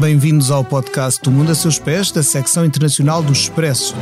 Bem-vindos 0.00 0.50
ao 0.50 0.64
podcast 0.64 1.20
do 1.22 1.30
Mundo 1.30 1.52
a 1.52 1.54
Seus 1.54 1.78
Pés, 1.78 2.10
da 2.10 2.22
secção 2.22 2.64
internacional 2.64 3.22
do 3.22 3.34
Expresso. 3.34 3.94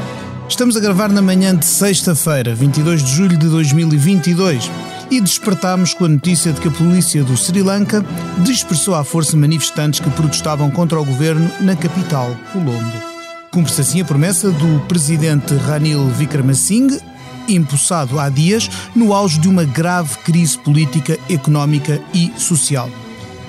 Estamos 0.48 0.76
a 0.76 0.80
gravar 0.80 1.08
na 1.08 1.20
manhã 1.20 1.56
de 1.56 1.66
sexta-feira, 1.66 2.54
22 2.54 3.02
de 3.02 3.10
julho 3.10 3.36
de 3.36 3.48
2022, 3.48 4.70
e 5.10 5.20
despertámos 5.20 5.94
com 5.94 6.04
a 6.04 6.08
notícia 6.08 6.52
de 6.52 6.60
que 6.60 6.68
a 6.68 6.70
polícia 6.70 7.24
do 7.24 7.36
Sri 7.36 7.62
Lanka 7.62 8.04
dispersou 8.44 8.94
à 8.94 9.02
força 9.02 9.36
manifestantes 9.36 9.98
que 9.98 10.08
protestavam 10.10 10.70
contra 10.70 11.00
o 11.00 11.04
governo 11.04 11.50
na 11.60 11.74
capital, 11.74 12.32
Colombo. 12.52 13.02
Cumpre-se 13.50 13.80
assim 13.80 14.00
a 14.00 14.04
promessa 14.04 14.52
do 14.52 14.80
presidente 14.86 15.52
Ranil 15.52 16.12
Wickremesinghe, 16.16 17.00
empossado 17.48 18.20
há 18.20 18.28
dias 18.28 18.70
no 18.94 19.12
auge 19.12 19.40
de 19.40 19.48
uma 19.48 19.64
grave 19.64 20.16
crise 20.18 20.56
política, 20.58 21.18
económica 21.28 22.00
e 22.14 22.32
social. 22.36 22.88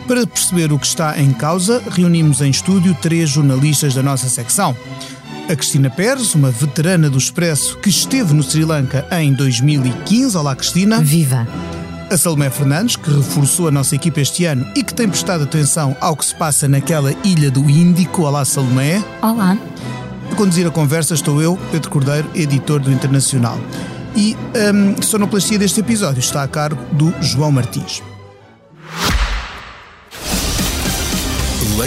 Para 0.10 0.26
perceber 0.26 0.74
o 0.74 0.80
que 0.80 0.88
está 0.88 1.22
em 1.22 1.32
causa, 1.32 1.84
reunimos 1.92 2.42
em 2.42 2.50
estúdio 2.50 2.98
três 3.00 3.30
jornalistas 3.30 3.94
da 3.94 4.02
nossa 4.02 4.28
secção. 4.28 4.76
A 5.48 5.56
Cristina 5.56 5.88
Pérez, 5.88 6.34
uma 6.34 6.50
veterana 6.50 7.12
do 7.12 7.18
Expresso 7.20 7.78
que 7.78 7.90
esteve 7.90 8.34
no 8.34 8.42
Sri 8.42 8.66
Lanka 8.66 9.06
em 9.12 9.32
2015. 9.32 10.36
Olá, 10.36 10.56
Cristina. 10.56 11.00
Viva! 11.00 11.48
A 12.10 12.18
Salomé 12.18 12.50
Fernandes, 12.50 12.96
que 12.96 13.08
reforçou 13.12 13.68
a 13.68 13.72
nossa 13.72 13.94
equipa 13.94 14.20
este 14.20 14.46
ano 14.46 14.66
e 14.76 14.84
que 14.84 14.96
tem 14.96 15.08
prestado 15.08 15.44
atenção 15.44 15.96
ao 16.02 16.18
que 16.18 16.26
se 16.26 16.34
passa 16.34 16.68
naquela 16.68 17.14
ilha 17.24 17.52
do 17.52 17.70
Índico. 17.70 18.24
Olá, 18.24 18.44
Salomé. 18.46 19.06
Olá. 19.22 19.56
A 20.32 20.36
conduzir 20.36 20.66
a 20.66 20.72
conversa 20.72 21.14
estou 21.14 21.40
eu, 21.40 21.56
Pedro 21.72 21.92
Cordeiro, 21.92 22.28
editor 22.34 22.80
do 22.80 22.92
Internacional. 22.92 23.60
E 24.16 24.36
hum, 24.74 24.96
a 24.98 25.02
sonoplastia 25.04 25.60
deste 25.60 25.82
episódio 25.82 26.20
está 26.20 26.42
a 26.42 26.48
cargo 26.48 26.84
do 26.96 27.14
João 27.22 27.52
Martins. 27.52 28.02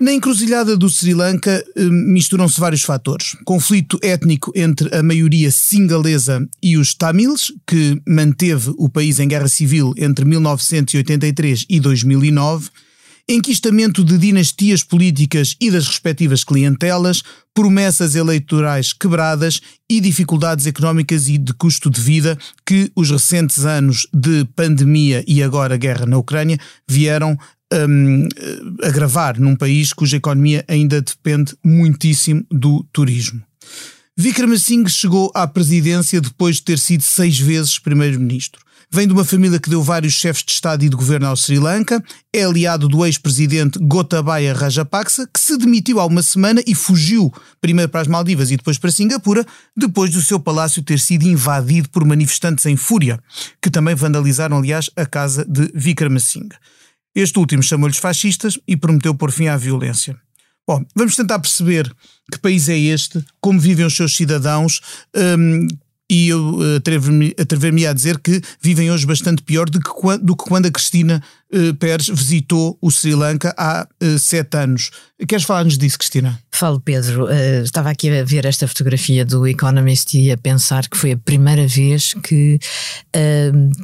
Na 0.00 0.14
encruzilhada 0.14 0.78
do 0.78 0.88
Sri 0.88 1.12
Lanka 1.12 1.62
eh, 1.76 1.84
misturam-se 1.84 2.58
vários 2.58 2.82
fatores. 2.82 3.36
Conflito 3.44 3.98
étnico 4.02 4.50
entre 4.56 4.96
a 4.96 5.02
maioria 5.02 5.50
singalesa 5.50 6.42
e 6.62 6.78
os 6.78 6.94
Tamils, 6.94 7.52
que 7.66 8.00
manteve 8.08 8.72
o 8.78 8.88
país 8.88 9.18
em 9.20 9.28
guerra 9.28 9.46
civil 9.46 9.92
entre 9.98 10.24
1983 10.24 11.66
e 11.68 11.78
2009, 11.78 12.70
enquistamento 13.28 14.02
de 14.02 14.16
dinastias 14.16 14.82
políticas 14.82 15.54
e 15.60 15.70
das 15.70 15.86
respectivas 15.86 16.44
clientelas, 16.44 17.22
promessas 17.52 18.14
eleitorais 18.14 18.94
quebradas 18.94 19.60
e 19.86 20.00
dificuldades 20.00 20.66
económicas 20.66 21.28
e 21.28 21.36
de 21.36 21.52
custo 21.52 21.90
de 21.90 22.00
vida 22.00 22.38
que 22.64 22.90
os 22.96 23.10
recentes 23.10 23.66
anos 23.66 24.06
de 24.14 24.46
pandemia 24.56 25.22
e 25.28 25.42
agora 25.42 25.76
guerra 25.76 26.06
na 26.06 26.16
Ucrânia 26.16 26.58
vieram 26.88 27.36
um, 27.72 28.28
agravar 28.82 29.38
num 29.38 29.56
país 29.56 29.92
cuja 29.92 30.16
economia 30.16 30.64
ainda 30.68 31.00
depende 31.00 31.54
muitíssimo 31.64 32.44
do 32.50 32.84
turismo. 32.92 33.42
Vikramasinghe 34.16 34.90
chegou 34.90 35.30
à 35.34 35.46
presidência 35.46 36.20
depois 36.20 36.56
de 36.56 36.62
ter 36.62 36.78
sido 36.78 37.02
seis 37.02 37.38
vezes 37.38 37.78
primeiro-ministro. 37.78 38.60
Vem 38.92 39.06
de 39.06 39.12
uma 39.12 39.24
família 39.24 39.60
que 39.60 39.70
deu 39.70 39.84
vários 39.84 40.14
chefes 40.14 40.42
de 40.42 40.50
Estado 40.50 40.84
e 40.84 40.88
de 40.88 40.96
governo 40.96 41.28
ao 41.28 41.36
Sri 41.36 41.60
Lanka, 41.60 42.02
é 42.34 42.42
aliado 42.42 42.88
do 42.88 43.06
ex-presidente 43.06 43.78
Gotabaya 43.78 44.52
Rajapaksa, 44.52 45.28
que 45.32 45.38
se 45.38 45.56
demitiu 45.56 46.00
há 46.00 46.06
uma 46.06 46.24
semana 46.24 46.60
e 46.66 46.74
fugiu 46.74 47.32
primeiro 47.60 47.88
para 47.88 48.00
as 48.00 48.08
Maldivas 48.08 48.50
e 48.50 48.56
depois 48.56 48.78
para 48.78 48.90
Singapura, 48.90 49.46
depois 49.76 50.10
do 50.10 50.20
seu 50.20 50.40
palácio 50.40 50.82
ter 50.82 50.98
sido 50.98 51.22
invadido 51.22 51.88
por 51.88 52.04
manifestantes 52.04 52.66
em 52.66 52.74
fúria, 52.74 53.20
que 53.62 53.70
também 53.70 53.94
vandalizaram, 53.94 54.58
aliás, 54.58 54.90
a 54.96 55.06
casa 55.06 55.44
de 55.48 55.70
Vikramasinghe. 55.72 56.50
Este 57.14 57.38
último 57.38 57.62
chamou-lhes 57.62 57.98
fascistas 57.98 58.58
e 58.66 58.76
prometeu 58.76 59.14
pôr 59.14 59.32
fim 59.32 59.48
à 59.48 59.56
violência. 59.56 60.16
Bom, 60.66 60.84
vamos 60.94 61.16
tentar 61.16 61.38
perceber 61.38 61.92
que 62.30 62.38
país 62.38 62.68
é 62.68 62.78
este, 62.78 63.24
como 63.40 63.58
vivem 63.58 63.84
os 63.84 63.96
seus 63.96 64.14
cidadãos, 64.14 64.80
um, 65.16 65.66
e 66.10 66.28
eu 66.28 66.58
eh, 66.60 66.76
atrever-me 66.76 67.34
atrever 67.38 67.86
a 67.86 67.92
dizer 67.92 68.18
que 68.18 68.42
vivem 68.60 68.90
hoje 68.90 69.06
bastante 69.06 69.42
pior 69.42 69.70
do 69.70 69.78
que, 69.78 70.18
do 70.18 70.36
que 70.36 70.44
quando 70.44 70.66
a 70.66 70.70
Cristina 70.70 71.22
Pérez 71.78 72.08
visitou 72.08 72.78
o 72.80 72.90
Sri 72.90 73.14
Lanka 73.14 73.54
há 73.56 73.86
uh, 74.02 74.18
sete 74.18 74.56
anos. 74.56 74.90
Queres 75.28 75.44
falar-nos 75.44 75.76
disso, 75.76 75.98
Cristina? 75.98 76.40
Falo, 76.50 76.80
Pedro. 76.80 77.24
Uh, 77.24 77.62
estava 77.64 77.90
aqui 77.90 78.08
a 78.10 78.24
ver 78.24 78.44
esta 78.44 78.68
fotografia 78.68 79.24
do 79.24 79.46
Economist 79.46 80.16
e 80.16 80.30
a 80.30 80.36
pensar 80.36 80.88
que 80.88 80.96
foi 80.96 81.12
a 81.12 81.16
primeira 81.16 81.66
vez 81.66 82.14
que 82.14 82.58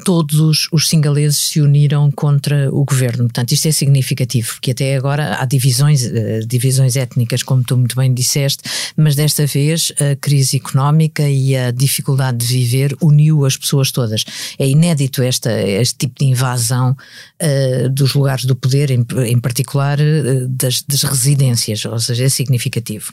todos 0.04 0.68
os 0.72 0.88
singaleses 0.88 1.38
se 1.38 1.60
uniram 1.60 2.10
contra 2.10 2.72
o 2.72 2.84
governo. 2.84 3.24
Portanto, 3.24 3.52
isto 3.52 3.66
é 3.66 3.72
significativo, 3.72 4.48
porque 4.54 4.70
até 4.70 4.96
agora 4.96 5.40
há 5.40 5.44
divisões, 5.44 6.02
divisões 6.46 6.96
étnicas, 6.96 7.42
como 7.42 7.64
tu 7.64 7.76
muito 7.76 7.96
bem 7.96 8.12
disseste, 8.12 8.62
mas 8.96 9.16
desta 9.16 9.46
vez 9.46 9.92
a 9.98 10.16
crise 10.16 10.56
económica 10.56 11.28
e 11.28 11.56
a 11.56 11.70
dificuldade 11.70 12.38
de 12.38 12.46
viver 12.46 12.96
uniu 13.00 13.44
as 13.44 13.56
pessoas 13.56 13.90
todas. 13.90 14.24
É 14.58 14.66
inédito 14.66 15.22
esta, 15.22 15.50
este 15.60 15.96
tipo 15.98 16.20
de 16.20 16.26
invasão 16.26 16.96
uh, 17.42 17.88
dos 17.88 18.14
lugares 18.14 18.44
do 18.44 18.54
poder, 18.54 18.90
em, 18.90 19.04
em 19.26 19.38
particular 19.38 19.98
uh, 19.98 20.48
das, 20.48 20.82
das, 20.82 21.02
residências, 21.02 21.84
ou 21.84 21.98
seja, 21.98 22.24
é 22.24 22.28
significativo. 22.28 23.12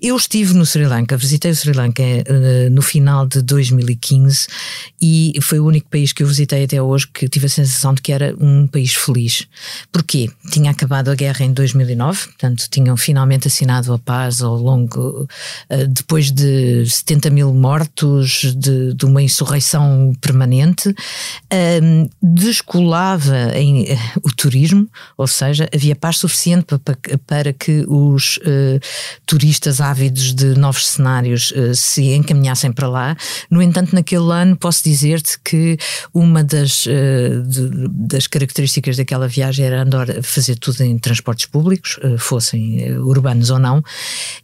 Eu 0.00 0.16
estive 0.16 0.54
no 0.54 0.66
Sri 0.66 0.86
Lanka, 0.86 1.16
visitei 1.16 1.50
o 1.50 1.56
Sri 1.56 1.72
Lanka 1.72 2.02
uh, 2.02 2.70
no 2.70 2.82
final 2.82 3.26
de 3.26 3.42
2015 3.42 4.46
e 5.00 5.34
foi 5.40 5.58
o 5.60 5.66
único 5.66 5.88
país 5.88 6.12
que 6.12 6.22
eu 6.22 6.26
visitei 6.26 6.64
até 6.64 6.80
hoje 6.80 7.08
que 7.08 7.28
tive 7.28 7.46
a 7.46 7.48
sensação 7.48 7.94
de 7.94 8.02
que 8.02 8.12
era 8.12 8.34
um 8.38 8.66
país 8.66 8.94
feliz. 8.94 9.46
Porquê? 9.92 10.30
Tinha 10.50 10.70
acabado 10.70 11.10
a 11.10 11.14
guerra 11.14 11.44
em 11.44 11.52
2009, 11.52 12.26
portanto, 12.26 12.66
tinham 12.70 12.96
finalmente 12.96 13.48
assinado 13.48 13.92
a 13.92 13.98
paz 13.98 14.42
ao 14.42 14.56
longo, 14.56 15.28
depois 15.88 16.30
de 16.30 16.88
70 16.88 17.30
mil 17.30 17.52
mortos, 17.52 18.54
de, 18.56 18.94
de 18.94 19.04
uma 19.04 19.22
insurreição 19.22 20.12
permanente, 20.20 20.94
um, 21.82 22.08
descolava 22.22 23.53
em, 23.54 23.84
uh, 23.84 23.98
o 24.22 24.30
turismo, 24.34 24.88
ou 25.16 25.26
seja, 25.26 25.68
havia 25.74 25.96
paz 25.96 26.18
suficiente 26.18 26.78
para, 26.78 27.18
para 27.26 27.52
que 27.52 27.84
os 27.88 28.38
uh, 28.38 28.80
turistas 29.26 29.80
ávidos 29.80 30.34
de 30.34 30.54
novos 30.58 30.86
cenários 30.86 31.52
uh, 31.52 31.74
se 31.74 32.12
encaminhassem 32.14 32.72
para 32.72 32.88
lá. 32.88 33.16
No 33.50 33.62
entanto, 33.62 33.94
naquele 33.94 34.30
ano 34.32 34.56
posso 34.56 34.84
dizer-te 34.84 35.38
que 35.44 35.76
uma 36.12 36.42
das, 36.42 36.84
de, 36.84 37.88
das 37.88 38.26
características 38.26 38.96
daquela 38.96 39.28
viagem 39.28 39.64
era 39.64 39.82
andar 39.82 40.22
fazer 40.22 40.56
tudo 40.56 40.82
em 40.82 40.98
transportes 40.98 41.46
públicos, 41.46 41.98
fossem 42.18 42.98
urbanos 42.98 43.50
ou 43.50 43.58
não, 43.58 43.82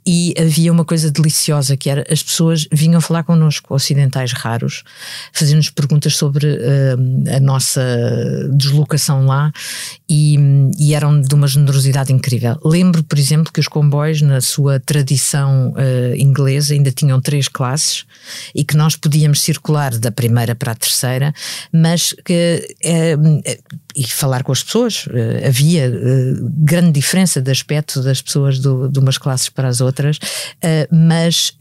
e 0.06 0.34
havia 0.38 0.72
uma 0.72 0.84
coisa 0.84 1.10
deliciosa 1.10 1.76
que 1.76 1.90
era 1.90 2.04
as 2.10 2.22
pessoas 2.22 2.66
vinham 2.72 3.00
falar 3.00 3.22
connosco, 3.22 3.74
ocidentais 3.74 4.32
raros, 4.32 4.82
fazendo-nos 5.32 5.70
perguntas 5.70 6.16
sobre 6.16 6.46
uh, 6.46 7.36
a 7.36 7.40
nossa 7.40 7.82
deslocação 8.52 9.26
lá 9.26 9.52
e, 10.08 10.38
e, 10.78 10.94
eram 10.94 11.20
de 11.20 11.34
uma 11.34 11.46
generosidade 11.46 12.12
incrível. 12.12 12.58
Lembro, 12.64 13.02
por 13.02 13.18
exemplo, 13.18 13.52
que 13.52 13.60
os 13.60 13.68
comboios, 13.68 14.22
na 14.22 14.40
sua 14.40 14.80
tradição 14.80 15.72
uh, 15.72 16.16
inglesa, 16.16 16.74
ainda 16.74 16.90
tinham 16.90 17.20
três 17.20 17.48
classes 17.48 18.04
e 18.54 18.64
que 18.64 18.76
nós 18.76 18.96
podíamos 18.96 19.40
circular 19.42 19.96
da 19.98 20.10
primeira 20.10 20.54
para 20.54 20.72
a 20.72 20.74
terceira, 20.74 21.34
mas 21.72 22.14
que. 22.24 22.76
Uh, 22.84 23.40
e 23.96 24.04
falar 24.04 24.42
com 24.42 24.52
as 24.52 24.62
pessoas. 24.62 25.04
Havia 25.46 25.90
grande 26.42 26.92
diferença 26.92 27.40
de 27.40 27.50
aspecto 27.50 28.02
das 28.02 28.22
pessoas 28.22 28.58
do, 28.58 28.88
de 28.88 28.98
umas 28.98 29.18
classes 29.18 29.48
para 29.48 29.68
as 29.68 29.80
outras, 29.80 29.99
uh, 30.04 30.94
mas 30.94 31.56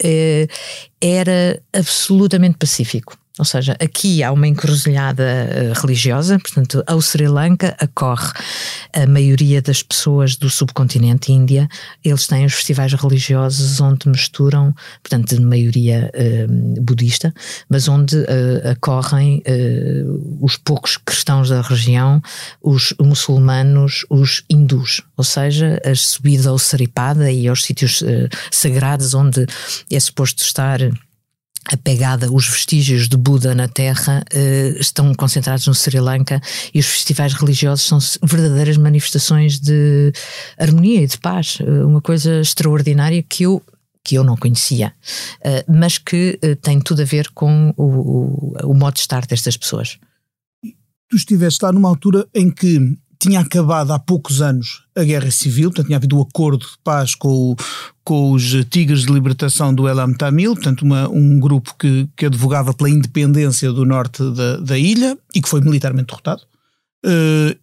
era 1.02 1.62
absolutamente 1.74 2.58
pacífico. 2.58 3.18
Ou 3.40 3.46
seja, 3.46 3.74
aqui 3.80 4.22
há 4.22 4.34
uma 4.34 4.46
encruzilhada 4.46 5.24
uh, 5.24 5.82
religiosa, 5.82 6.38
portanto, 6.38 6.84
ao 6.86 7.02
Sri 7.02 7.26
Lanka 7.26 7.74
acorre 7.80 8.34
a 8.94 9.08
maioria 9.08 9.62
das 9.62 9.82
pessoas 9.82 10.36
do 10.36 10.50
subcontinente 10.50 11.32
Índia, 11.32 11.70
eles 12.04 12.28
têm 12.28 12.46
os 12.46 12.54
festivais 12.54 12.94
religiosos 12.94 13.80
onde 13.80 14.10
misturam, 14.10 14.76
portanto, 15.02 15.38
de 15.38 15.42
maioria 15.42 16.12
uh, 16.14 16.82
budista, 16.82 17.34
mas 17.70 17.88
onde 17.88 18.18
uh, 18.18 18.72
acorrem 18.72 19.42
os 20.42 20.58
poucos 20.58 20.98
cristãos 20.98 21.50
da 21.50 21.62
região, 21.62 22.22
os 22.62 22.94
muçulmanos, 23.00 24.06
os 24.10 24.44
hindus, 24.50 25.02
ou 25.16 25.24
seja, 25.24 25.80
a 25.86 25.96
subida 25.96 26.50
ao 26.50 26.60
Saripada 26.60 27.32
e 27.32 27.48
aos 27.48 27.64
sítios 27.64 28.04
sagrados 28.52 29.14
onde 29.14 29.46
é 29.90 30.00
suposto 30.00 30.44
estar 30.44 30.80
a 31.66 31.78
pegada, 31.78 32.32
os 32.32 32.48
vestígios 32.48 33.08
de 33.08 33.18
Buda 33.18 33.54
na 33.54 33.68
Terra 33.68 34.24
uh, 34.34 34.80
estão 34.80 35.14
concentrados 35.14 35.68
no 35.68 35.74
Sri 35.74 36.00
Lanka 36.00 36.42
e 36.74 36.80
os 36.80 36.86
festivais 36.86 37.34
religiosos 37.34 37.86
são 37.86 38.00
verdadeiras 38.24 38.78
manifestações 38.78 39.60
de 39.60 40.12
harmonia 40.58 41.04
e 41.04 41.08
de 41.08 41.18
paz. 41.18 41.60
Uh, 41.60 41.88
uma 41.88 42.02
coisa 42.02 42.42
extraordinária 42.42 43.22
que 43.22 43.44
eu 43.44 43.62
que 44.02 44.16
eu 44.16 44.24
não 44.24 44.38
conhecia, 44.38 44.94
uh, 45.42 45.72
mas 45.72 45.98
que 45.98 46.40
tem 46.62 46.80
tudo 46.80 47.02
a 47.02 47.06
ver 47.06 47.30
com 47.32 47.74
o, 47.78 47.84
o, 47.84 48.54
o 48.64 48.74
modo 48.74 48.96
de 48.96 49.02
estar 49.02 49.26
destas 49.26 49.58
pessoas. 49.58 50.00
Tu 51.10 51.16
estiveste 51.16 51.64
lá 51.64 51.72
numa 51.72 51.90
altura 51.90 52.26
em 52.34 52.50
que 52.50 52.98
tinha 53.20 53.42
acabado 53.42 53.92
há 53.92 54.00
poucos 54.00 54.42
anos 54.42 54.84
a 54.96 55.04
guerra 55.04 55.30
civil, 55.30 55.70
portanto 55.70 55.88
tinha 55.88 55.98
havido 55.98 56.16
o 56.16 56.20
um 56.20 56.22
acordo 56.22 56.66
de 56.66 56.78
paz 56.84 57.14
com, 57.16 57.56
com 58.04 58.32
os 58.32 58.44
Tigres 58.70 59.02
de 59.02 59.12
Libertação 59.12 59.74
do 59.74 59.88
Elam 59.88 60.14
Tamil, 60.14 60.56
portanto 60.56 60.84
uma, 60.84 61.10
um 61.10 61.40
grupo 61.40 61.76
que, 61.78 62.08
que 62.16 62.28
advogava 62.28 62.74
pela 62.74 62.90
independência 62.90 63.72
do 63.74 63.86
norte 63.86 64.24
da, 64.32 64.58
da 64.58 64.78
ilha 64.78 65.18
e 65.36 65.42
que 65.42 65.50
foi 65.50 65.60
militarmente 65.60 66.08
derrotado. 66.08 66.44
Uh, 67.06 67.58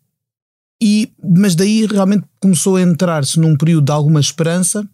e, 0.82 1.10
mas 1.22 1.54
daí 1.54 1.86
realmente 1.86 2.24
começou 2.38 2.76
a 2.76 2.82
entrar-se 2.82 3.40
num 3.40 3.56
período 3.56 3.86
de 3.86 3.92
alguma 3.92 4.20
esperança 4.20 4.86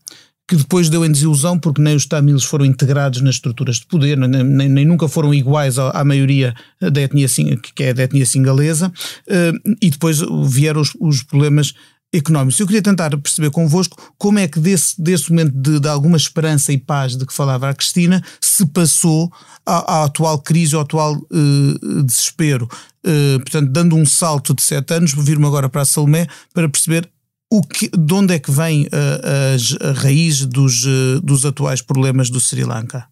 que 0.53 0.57
depois 0.57 0.91
deu 0.91 1.03
em 1.03 1.11
desilusão 1.11 1.59
porque 1.59 1.81
nem 1.81 1.97
os 1.97 2.05
tamils 2.05 2.45
foram 2.45 2.67
integrados 2.67 3.23
nas 3.23 3.37
estruturas 3.37 3.77
de 3.77 3.87
poder, 3.87 4.19
nem, 4.19 4.45
nem, 4.45 4.69
nem 4.69 4.85
nunca 4.85 5.09
foram 5.09 5.33
iguais 5.33 5.79
à, 5.79 5.89
à, 5.93 6.05
maioria 6.05 6.55
da 6.79 7.01
etnia, 7.01 7.27
que 7.75 7.83
é 7.83 7.95
da 7.95 8.03
etnia 8.03 8.27
singalesa, 8.27 8.89
uh, 8.89 9.77
e 9.81 9.89
depois 9.89 10.19
vieram 10.45 10.83
os, 10.83 10.95
os, 11.01 11.23
problemas 11.23 11.73
económicos. 12.13 12.61
Eu 12.61 12.67
queria 12.67 12.83
tentar 12.83 13.17
perceber 13.17 13.51
convosco 13.51 14.13
como 14.19 14.41
é 14.41 14.47
que 14.47 14.61
desse, 14.61 15.01
desse 15.01 15.31
momento 15.31 15.55
de, 15.55 15.81
de 15.81 15.89
alguma 15.89 16.19
esperança 16.19 16.71
e 16.71 16.77
paz 16.77 17.17
de 17.17 17.25
que 17.25 17.33
falava 17.33 17.71
a 17.71 17.75
Cristina 17.75 18.23
se 18.39 18.67
passou 18.67 19.33
à, 19.65 20.01
à 20.01 20.05
atual 20.05 20.39
crise, 20.39 20.75
ao 20.75 20.83
atual 20.83 21.17
uh, 21.17 22.03
desespero. 22.03 22.69
Uh, 23.03 23.41
portanto, 23.41 23.71
dando 23.71 23.97
um 23.97 24.05
salto 24.05 24.55
de 24.55 24.61
sete 24.61 24.93
anos, 24.93 25.15
vir-me 25.15 25.47
agora 25.47 25.71
para 25.71 25.81
a 25.81 25.87
Salomé 25.87 26.27
para 26.53 26.69
perceber 26.69 27.09
o 27.53 27.61
que, 27.61 27.91
de 27.91 28.15
onde 28.15 28.35
é 28.35 28.39
que 28.39 28.51
vem 28.51 28.89
a, 28.91 29.87
a, 29.87 29.91
a 29.91 29.93
raiz 29.93 30.47
dos, 30.47 30.87
eh, 30.87 31.21
dos 31.23 31.45
atuais 31.45 31.83
problemas 31.83 32.31
do 32.31 32.41
Sri 32.41 32.65
Lanka? 32.65 33.07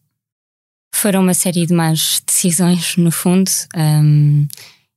Foram 0.94 1.20
uma 1.20 1.34
série 1.34 1.66
de 1.66 1.74
más 1.74 2.22
decisões, 2.26 2.96
no 2.96 3.10
fundo, 3.10 3.50
um, 3.76 4.48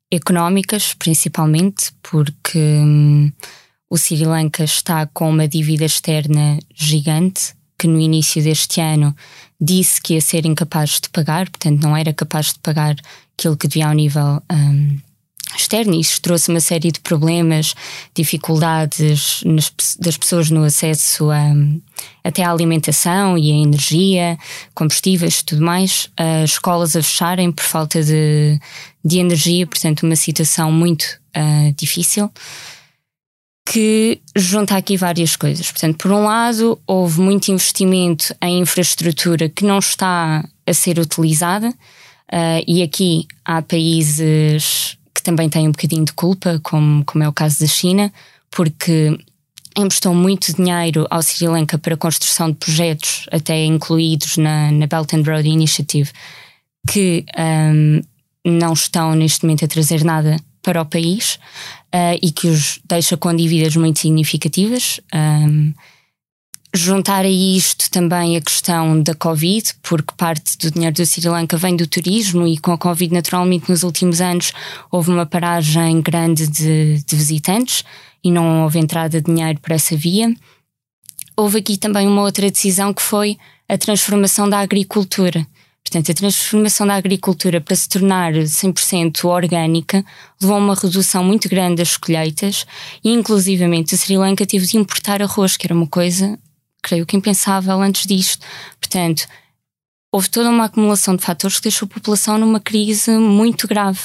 económicas 0.10 0.94
principalmente, 0.94 1.92
porque 2.02 2.58
um, 2.58 3.30
o 3.90 3.98
Sri 3.98 4.24
Lanka 4.24 4.64
está 4.64 5.06
com 5.08 5.30
uma 5.30 5.46
dívida 5.46 5.84
externa 5.84 6.58
gigante, 6.74 7.54
que 7.78 7.86
no 7.86 8.00
início 8.00 8.42
deste 8.42 8.80
ano 8.80 9.14
disse 9.60 10.02
que 10.02 10.14
ia 10.14 10.22
ser 10.22 10.46
incapaz 10.46 11.02
de 11.02 11.10
pagar, 11.10 11.50
portanto 11.50 11.84
não 11.84 11.98
era 11.98 12.14
capaz 12.14 12.54
de 12.54 12.60
pagar 12.60 12.96
aquilo 13.38 13.58
que 13.58 13.68
devia 13.68 13.90
ao 13.90 13.94
nível 13.94 14.42
um, 14.50 14.98
externo. 15.56 15.94
Isso 15.94 16.22
trouxe 16.22 16.50
uma 16.50 16.60
série 16.60 16.92
de 16.92 17.00
problemas, 17.00 17.76
dificuldades 18.16 19.42
nas, 19.46 19.72
das 20.00 20.18
pessoas 20.18 20.50
no 20.50 20.64
acesso 20.64 21.30
a, 21.32 21.54
até 22.24 22.44
à 22.44 22.52
alimentação 22.52 23.38
e 23.38 23.52
à 23.52 23.56
energia, 23.56 24.38
combustíveis 24.74 25.40
e 25.40 25.46
tudo 25.46 25.64
mais. 25.64 26.10
As 26.18 26.52
escolas 26.52 26.96
a 26.96 27.04
fecharem 27.04 27.52
por 27.52 27.64
falta 27.64 28.04
de, 28.04 28.60
de 29.04 29.20
energia, 29.20 29.68
portanto, 29.68 30.04
uma 30.04 30.16
situação 30.16 30.72
muito 30.72 31.04
uh, 31.36 31.74
difícil. 31.78 32.32
Que 33.66 34.20
junta 34.36 34.76
aqui 34.76 34.98
várias 34.98 35.36
coisas. 35.38 35.72
Portanto, 35.72 35.98
por 35.98 36.12
um 36.12 36.24
lado, 36.24 36.80
houve 36.86 37.22
muito 37.22 37.50
investimento 37.50 38.36
em 38.42 38.60
infraestrutura 38.60 39.48
que 39.48 39.64
não 39.64 39.80
está 39.80 40.44
a 40.66 40.74
ser 40.74 41.00
utilizada, 41.00 41.70
uh, 41.70 42.64
e 42.68 42.82
aqui 42.84 43.26
há 43.44 43.62
países 43.62 44.98
também 45.22 45.50
têm 45.50 45.68
um 45.68 45.72
bocadinho 45.72 46.06
de 46.06 46.14
culpa, 46.14 46.60
como, 46.64 47.04
como 47.06 47.24
é 47.24 47.28
o 47.28 47.34
caso 47.34 47.60
da 47.60 47.68
China, 47.68 48.12
porque 48.50 49.18
emprestou 49.78 50.14
muito 50.14 50.54
dinheiro 50.54 51.06
ao 51.10 51.22
Sri 51.22 51.48
Lanka 51.48 51.78
para 51.78 51.96
a 51.96 51.98
construção 51.98 52.50
de 52.50 52.58
projetos, 52.58 53.28
até 53.32 53.66
incluídos 53.66 54.38
na, 54.38 54.72
na 54.72 54.88
Belt 54.88 55.14
and 55.14 55.24
Road 55.24 55.48
Initiative, 55.48 56.12
que 56.88 57.26
um, 57.38 58.02
não 58.46 58.74
estão 58.74 59.16
neste 59.16 59.44
momento 59.44 59.66
a 59.66 59.68
trazer 59.68 60.04
nada 60.04 60.38
para 60.62 60.82
o 60.82 60.86
país 60.86 61.40
uh, 61.94 62.18
e 62.22 62.32
que 62.32 62.48
os 62.48 62.80
deixa 62.86 63.18
com 63.18 63.36
dívidas 63.36 63.76
muito 63.76 64.00
significativas. 64.00 65.00
Um, 65.14 65.74
juntar 66.76 67.24
a 67.24 67.30
isto 67.30 67.90
também 67.92 68.36
a 68.36 68.42
questão 68.42 69.00
da 69.02 69.14
Covid, 69.14 69.76
porque 69.84 70.14
parte 70.18 70.58
do 70.58 70.72
dinheiro 70.72 70.96
do 70.96 71.06
Sri 71.06 71.30
Lanka 71.30 71.56
vem 71.56 71.76
do 71.76 71.86
turismo 71.86 72.48
e 72.48 72.58
com 72.58 72.72
a 72.72 72.78
Covid, 72.78 73.14
naturalmente, 73.14 73.70
nos 73.70 73.84
últimos 73.84 74.20
anos 74.20 74.52
houve 74.92 75.12
uma 75.12 75.26
paragem 75.26 76.02
grande 76.02 76.48
de, 76.48 77.04
de 77.04 77.16
visitantes 77.16 77.84
e 78.24 78.32
não 78.32 78.64
houve 78.64 78.80
entrada 78.80 79.22
de 79.22 79.32
dinheiro 79.32 79.60
por 79.60 79.72
essa 79.72 79.96
via. 79.96 80.34
Houve 81.38 81.60
aqui 81.60 81.78
também 81.78 82.08
uma 82.08 82.24
outra 82.24 82.50
decisão 82.50 82.92
que 82.92 83.02
foi 83.02 83.38
a 83.70 83.78
transformação 83.78 84.50
da 84.50 84.60
agricultura. 84.60 85.46
Portanto, 85.84 86.12
a 86.12 86.16
transformação 86.16 86.88
da 86.88 86.96
agricultura 86.96 87.62
para 87.62 87.76
se 87.76 87.88
tornar 87.88 88.34
100% 88.34 89.26
orgânica 89.26 90.04
levou 90.42 90.56
a 90.56 90.60
uma 90.60 90.76
redução 90.76 91.24
muito 91.24 91.48
grande 91.48 91.76
das 91.76 91.98
colheitas 91.98 92.66
e, 93.04 93.12
inclusivamente, 93.12 93.94
o 93.94 93.98
Sri 93.98 94.18
Lanka 94.18 94.46
teve 94.46 94.66
de 94.66 94.78
importar 94.78 95.22
arroz, 95.22 95.56
que 95.56 95.68
era 95.68 95.74
uma 95.76 95.86
coisa 95.86 96.40
creio 96.84 97.06
que 97.06 97.18
impensável 97.18 97.82
antes 97.82 98.06
disto. 98.06 98.46
Portanto, 98.80 99.26
houve 100.12 100.30
toda 100.30 100.50
uma 100.50 100.66
acumulação 100.66 101.16
de 101.16 101.24
fatores 101.24 101.58
que 101.58 101.64
deixou 101.64 101.88
a 101.88 101.90
população 101.90 102.38
numa 102.38 102.60
crise 102.60 103.18
muito 103.18 103.68
grave. 103.68 104.00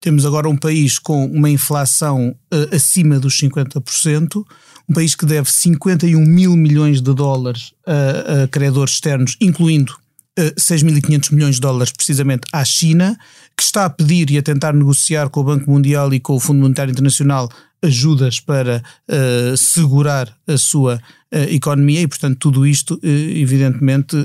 Temos 0.00 0.26
agora 0.26 0.48
um 0.48 0.56
país 0.56 0.98
com 0.98 1.24
uma 1.24 1.48
inflação 1.48 2.36
uh, 2.52 2.76
acima 2.76 3.18
dos 3.18 3.40
50%, 3.40 4.44
um 4.88 4.92
país 4.92 5.14
que 5.14 5.24
deve 5.24 5.50
51 5.50 6.20
mil 6.20 6.54
milhões 6.54 7.00
de 7.00 7.14
dólares 7.14 7.72
a, 7.86 8.44
a 8.44 8.48
credores 8.48 8.94
externos, 8.94 9.36
incluindo 9.40 9.92
uh, 10.38 10.42
eh, 10.42 10.54
6.500 10.58 11.32
milhões 11.32 11.54
de 11.54 11.62
dólares 11.62 11.90
precisamente 11.90 12.46
à 12.52 12.62
China, 12.64 13.18
que 13.56 13.62
está 13.62 13.84
a 13.84 13.90
pedir 13.90 14.30
e 14.30 14.38
a 14.38 14.42
tentar 14.42 14.72
negociar 14.72 15.28
com 15.28 15.40
o 15.40 15.44
Banco 15.44 15.70
Mundial 15.70 16.12
e 16.12 16.20
com 16.20 16.34
o 16.34 16.40
Fundo 16.40 16.60
Monetário 16.60 16.92
Internacional 16.92 17.48
ajudas 17.84 18.40
para 18.40 18.82
uh, 19.08 19.56
segurar 19.56 20.34
a 20.46 20.56
sua 20.56 20.96
uh, 20.96 21.36
economia 21.50 22.00
e, 22.00 22.08
portanto, 22.08 22.38
tudo 22.38 22.66
isto, 22.66 22.94
uh, 22.94 23.06
evidentemente, 23.06 24.16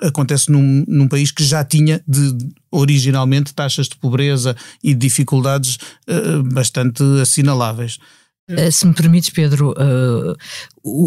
acontece 0.00 0.50
num, 0.50 0.84
num, 0.88 1.08
país 1.08 1.30
que 1.30 1.44
já 1.44 1.62
tinha 1.62 2.02
de, 2.08 2.36
originalmente 2.70 3.52
taxas 3.52 3.88
de 3.88 3.96
pobreza 3.96 4.56
e 4.82 4.94
dificuldades 4.94 5.78
bastante 6.52 7.02
assinaláveis. 7.20 7.98
Uh, 8.50 8.72
se 8.72 8.86
me 8.86 8.92
permites, 8.92 9.30
Pedro, 9.30 9.72
uh, 9.72 10.36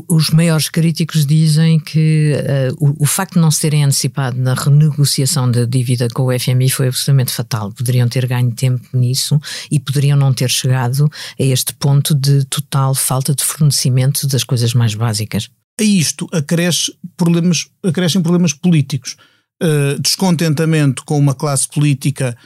os 0.07 0.29
maiores 0.29 0.69
críticos 0.69 1.25
dizem 1.25 1.79
que 1.79 2.33
uh, 2.33 2.75
o, 2.79 3.03
o, 3.03 3.05
facto 3.05 3.33
de 3.33 3.39
não 3.39 3.51
se 3.51 3.59
terem 3.59 3.83
antecipado 3.83 4.39
na 4.39 4.53
renegociação 4.53 5.51
da 5.51 5.65
dívida 5.65 6.07
com 6.13 6.23
o 6.23 6.39
FMI 6.39 6.69
foi 6.69 6.88
absolutamente 6.88 7.33
fatal. 7.33 7.71
Poderiam 7.73 8.07
ter 8.07 8.25
ganho 8.25 8.53
tempo 8.53 8.88
nisso 8.93 9.39
e 9.69 9.79
poderiam 9.79 10.17
não 10.17 10.33
ter 10.33 10.50
chegado 10.50 11.12
a 11.39 11.43
este 11.43 11.73
ponto 11.73 12.15
de 12.15 12.45
total 12.45 12.95
falta 12.95 13.35
de 13.35 13.43
fornecimento 13.43 14.25
das 14.27 14.43
coisas 14.43 14.73
mais 14.73 14.95
básicas. 14.95 15.50
A 15.79 15.83
isto 15.83 16.29
acresce 16.31 16.95
problemas, 17.17 17.67
acrescem 17.83 18.21
problemas 18.21 18.53
políticos. 18.53 19.17
descontentamento 20.00 21.03
com 21.03 21.17
uma 21.17 21.33
classe 21.33 21.67
política 21.67 22.38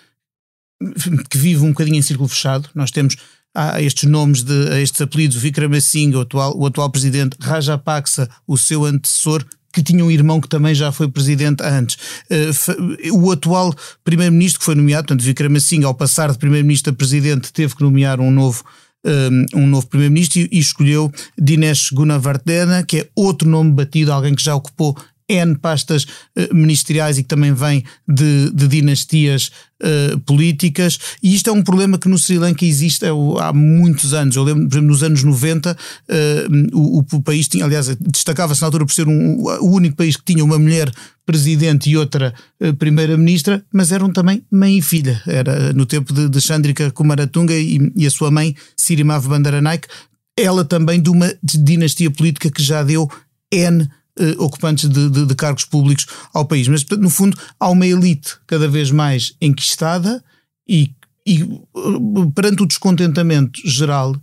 que 1.29 1.37
vive 1.37 1.63
um 1.63 1.69
bocadinho 1.69 1.97
em 1.97 2.01
círculo 2.01 2.29
fechado. 2.29 2.69
Nós 2.73 2.91
temos 2.91 3.17
a 3.57 3.81
estes 3.81 4.07
nomes, 4.07 4.43
de, 4.43 4.69
a 4.69 4.79
estes 4.79 5.01
apelidos, 5.01 5.37
Vikramasinghe, 5.37 6.15
o 6.15 6.21
atual, 6.21 6.55
o 6.55 6.65
atual 6.65 6.89
presidente, 6.91 7.35
Rajapaksa, 7.39 8.29
o 8.45 8.57
seu 8.57 8.85
antecessor, 8.85 9.43
que 9.73 9.81
tinha 9.81 10.05
um 10.05 10.11
irmão 10.11 10.39
que 10.39 10.47
também 10.47 10.75
já 10.75 10.91
foi 10.91 11.07
presidente 11.07 11.63
antes. 11.63 11.97
Uh, 12.29 13.13
o 13.13 13.31
atual 13.31 13.73
primeiro-ministro 14.03 14.59
que 14.59 14.65
foi 14.65 14.75
nomeado, 14.75 15.07
portanto, 15.07 15.25
Vikramasinghe, 15.25 15.85
ao 15.85 15.93
passar 15.93 16.31
de 16.31 16.37
primeiro-ministro 16.37 16.93
a 16.93 16.95
presidente, 16.95 17.51
teve 17.51 17.75
que 17.75 17.83
nomear 17.83 18.19
um 18.19 18.31
novo 18.31 18.63
eh, 19.05 19.29
um 19.55 19.67
novo 19.67 19.87
primeiro-ministro 19.87 20.41
e, 20.51 20.59
escolheu 20.59 21.11
Dinesh 21.39 21.91
Gunawardena, 21.91 22.83
que 22.83 22.99
é 22.99 23.07
outro 23.15 23.47
nome 23.47 23.71
batido, 23.71 24.11
alguém 24.11 24.35
que 24.35 24.43
já 24.43 24.53
ocupou 24.53 24.97
N 25.29 25.57
pastas 25.57 26.03
uh, 26.03 26.53
ministeriais 26.53 27.17
e 27.17 27.23
que 27.23 27.27
também 27.27 27.53
vem 27.53 27.83
de, 28.07 28.49
de 28.51 28.67
dinastias 28.67 29.51
uh, 29.83 30.19
políticas, 30.21 30.97
e 31.21 31.35
isto 31.35 31.49
é 31.49 31.53
um 31.53 31.61
problema 31.61 31.97
que 31.97 32.07
no 32.07 32.17
Sri 32.17 32.37
Lanka 32.37 32.65
existe 32.65 33.05
é, 33.05 33.09
há 33.09 33.51
muitos 33.51 34.13
anos. 34.13 34.35
Eu 34.35 34.43
lembro, 34.43 34.67
por 34.67 34.73
exemplo, 34.73 34.87
nos 34.87 35.03
anos 35.03 35.23
90, 35.23 35.71
uh, 35.71 35.75
eh, 36.07 36.47
o, 36.73 36.99
o, 36.99 37.21
país 37.21 37.47
tinha, 37.47 37.65
aliás, 37.65 37.87
destacava-se 37.99 38.61
na 38.61 38.67
altura 38.67 38.85
por 38.85 38.93
ser 38.93 39.07
um, 39.07 39.43
o 39.61 39.71
único 39.71 39.97
país 39.97 40.15
que 40.15 40.23
tinha 40.23 40.43
uma 40.43 40.57
mulher 40.57 40.91
presidente 41.25 41.89
e 41.89 41.97
outra 41.97 42.33
primeira-ministra, 42.79 43.61
mas 43.73 43.91
eram 43.91 44.09
também 44.13 44.41
mãe 44.49 44.77
e 44.77 44.81
filha. 44.81 45.21
Era 45.27 45.73
no 45.73 45.85
tempo 45.85 46.13
de, 46.13 46.29
de 46.29 46.39
Chandrika 46.39 46.89
Kumaratunga 46.91 47.53
e, 47.53 47.91
e 47.97 48.07
a 48.07 48.09
sua 48.09 48.31
mãe, 48.31 48.55
Sirimav 48.77 49.27
Bandaranaike, 49.27 49.89
ela 50.37 50.63
também 50.63 51.01
de 51.01 51.09
uma 51.09 51.33
dinastia 51.43 52.09
política 52.09 52.49
que 52.49 52.63
já 52.63 52.81
deu 52.81 53.09
N 53.51 53.89
ocupantes 54.37 54.89
de, 54.89 55.09
de, 55.09 55.25
de, 55.25 55.35
cargos 55.35 55.65
públicos 55.65 56.05
ao 56.33 56.45
país. 56.45 56.67
Mas, 56.67 56.85
no 56.85 57.09
fundo, 57.09 57.37
há 57.59 57.69
uma 57.69 57.85
elite 57.85 58.35
cada 58.45 58.67
vez 58.67 58.91
mais 58.91 59.33
enquistada 59.41 60.23
e, 60.67 60.91
e 61.25 61.43
uh, 61.43 62.31
perante 62.33 62.63
o 62.63 62.67
descontentamento 62.67 63.59
geral, 63.65 64.15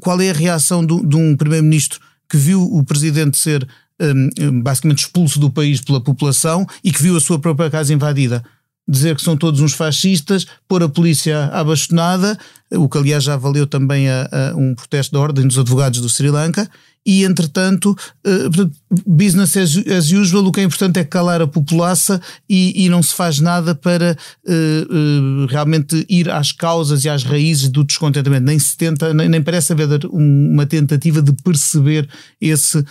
qual 0.00 0.20
é 0.20 0.30
a 0.30 0.34
reação 0.34 0.84
do, 0.84 1.06
de 1.06 1.16
um 1.16 1.36
primeiro-ministro 1.36 2.00
que 2.28 2.36
viu 2.36 2.62
o 2.62 2.82
presidente 2.82 3.36
ser 3.36 3.66
um, 4.00 4.60
basicamente 4.60 5.00
expulso 5.00 5.38
do 5.38 5.50
país 5.50 5.80
pela 5.80 6.00
população 6.00 6.66
e 6.82 6.92
que 6.92 7.02
viu 7.02 7.16
a 7.16 7.20
sua 7.20 7.38
própria 7.38 7.70
casa 7.70 7.94
invadida? 7.94 8.42
dizer 8.88 9.16
que 9.16 9.22
são 9.22 9.36
todos 9.36 9.60
uns 9.60 9.72
fascistas, 9.72 10.46
pôr 10.68 10.82
a 10.82 10.88
polícia 10.88 11.46
à 11.46 11.64
bastonada, 11.64 12.38
o 12.70 12.88
que 12.88 12.96
aliás 12.96 13.24
já 13.24 13.36
valeu 13.36 13.66
também 13.66 14.08
a, 14.08 14.28
a 14.30 14.56
um 14.56 14.74
protesto 14.74 15.12
da 15.12 15.18
Ordem 15.18 15.46
dos 15.46 15.58
Advogados 15.58 16.00
do 16.00 16.08
Sri 16.08 16.30
Lanka, 16.30 16.70
e 17.06 17.24
entretanto, 17.24 17.96
uh, 18.26 18.72
business 19.06 19.56
as, 19.56 20.10
usual, 20.10 20.44
o 20.44 20.52
que 20.52 20.60
é 20.60 20.64
importante 20.64 20.98
é 20.98 21.04
calar 21.04 21.40
a 21.40 21.46
população 21.46 22.20
e, 22.48 22.84
e 22.84 22.88
não 22.88 23.02
se 23.02 23.14
faz 23.14 23.38
nada 23.38 23.74
para 23.74 24.16
uh, 24.44 24.52
uh, 24.52 25.46
realmente 25.46 26.04
ir 26.08 26.28
às 26.28 26.50
causas 26.50 27.04
e 27.04 27.08
às 27.08 27.22
raízes 27.22 27.68
do 27.68 27.84
descontentamento. 27.84 28.44
Nem 28.44 28.58
se 28.58 28.76
tenta, 28.76 29.14
nem, 29.14 29.28
nem 29.28 29.42
parece 29.42 29.72
haver 29.72 30.04
uma 30.06 30.66
tentativa 30.66 31.22
de 31.22 31.32
perceber 31.44 32.08
esse 32.40 32.84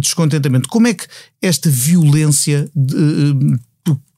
descontentamento. 0.00 0.68
Como 0.68 0.88
é 0.88 0.94
que 0.94 1.06
esta 1.40 1.70
violência 1.70 2.68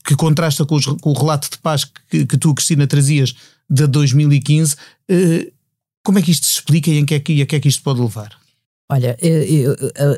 que 0.04 0.16
contrasta 0.16 0.64
com, 0.64 0.76
os, 0.76 0.86
com, 0.86 1.10
o 1.10 1.12
relato 1.12 1.50
de 1.50 1.58
paz 1.58 1.84
que, 2.08 2.24
que 2.24 2.36
tu, 2.38 2.54
Cristina, 2.54 2.86
trazias 2.86 3.34
de 3.68 3.86
2015. 3.86 4.76
Eh, 5.08 5.52
como 6.04 6.18
é 6.18 6.22
que 6.22 6.30
isto 6.30 6.46
se 6.46 6.52
explica 6.52 6.90
e, 6.90 6.98
em 6.98 7.06
que 7.06 7.14
é 7.14 7.20
que, 7.20 7.42
a 7.42 7.46
que 7.46 7.56
é 7.56 7.60
que 7.60 7.68
isto 7.68 7.82
pode 7.82 8.00
levar? 8.00 8.41
Olha, 8.90 9.16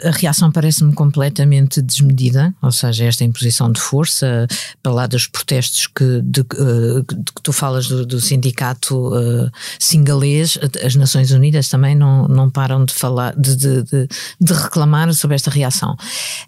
a, 0.04 0.11
reação 0.11 0.50
parece-me 0.50 0.92
completamente 0.94 1.80
desmedida, 1.80 2.52
ou 2.61 2.73
seja, 2.73 3.04
esta 3.04 3.23
imposição 3.23 3.71
de 3.71 3.80
força, 3.80 4.49
para 4.83 4.92
lá 4.92 5.06
dos 5.06 5.28
protestos 5.28 5.87
que, 5.87 6.21
de, 6.23 6.40
eh, 6.40 7.04
de 7.06 7.33
que 7.33 7.42
tu 7.42 7.52
falas 7.52 7.87
do, 7.87 8.04
do 8.04 8.21
sindicato 8.21 9.14
uh, 9.14 9.49
singalês, 9.78 10.59
as 10.85 10.97
Nações 10.97 11.30
Unidas 11.30 11.68
também 11.68 11.94
não, 11.94 12.26
não 12.26 12.50
param 12.50 12.85
de 12.85 12.92
falar, 12.92 13.37
de, 13.37 13.54
de, 13.54 14.09
de 14.40 14.52
reclamar 14.52 15.12
sobre 15.14 15.37
esta 15.37 15.50
reação. 15.50 15.97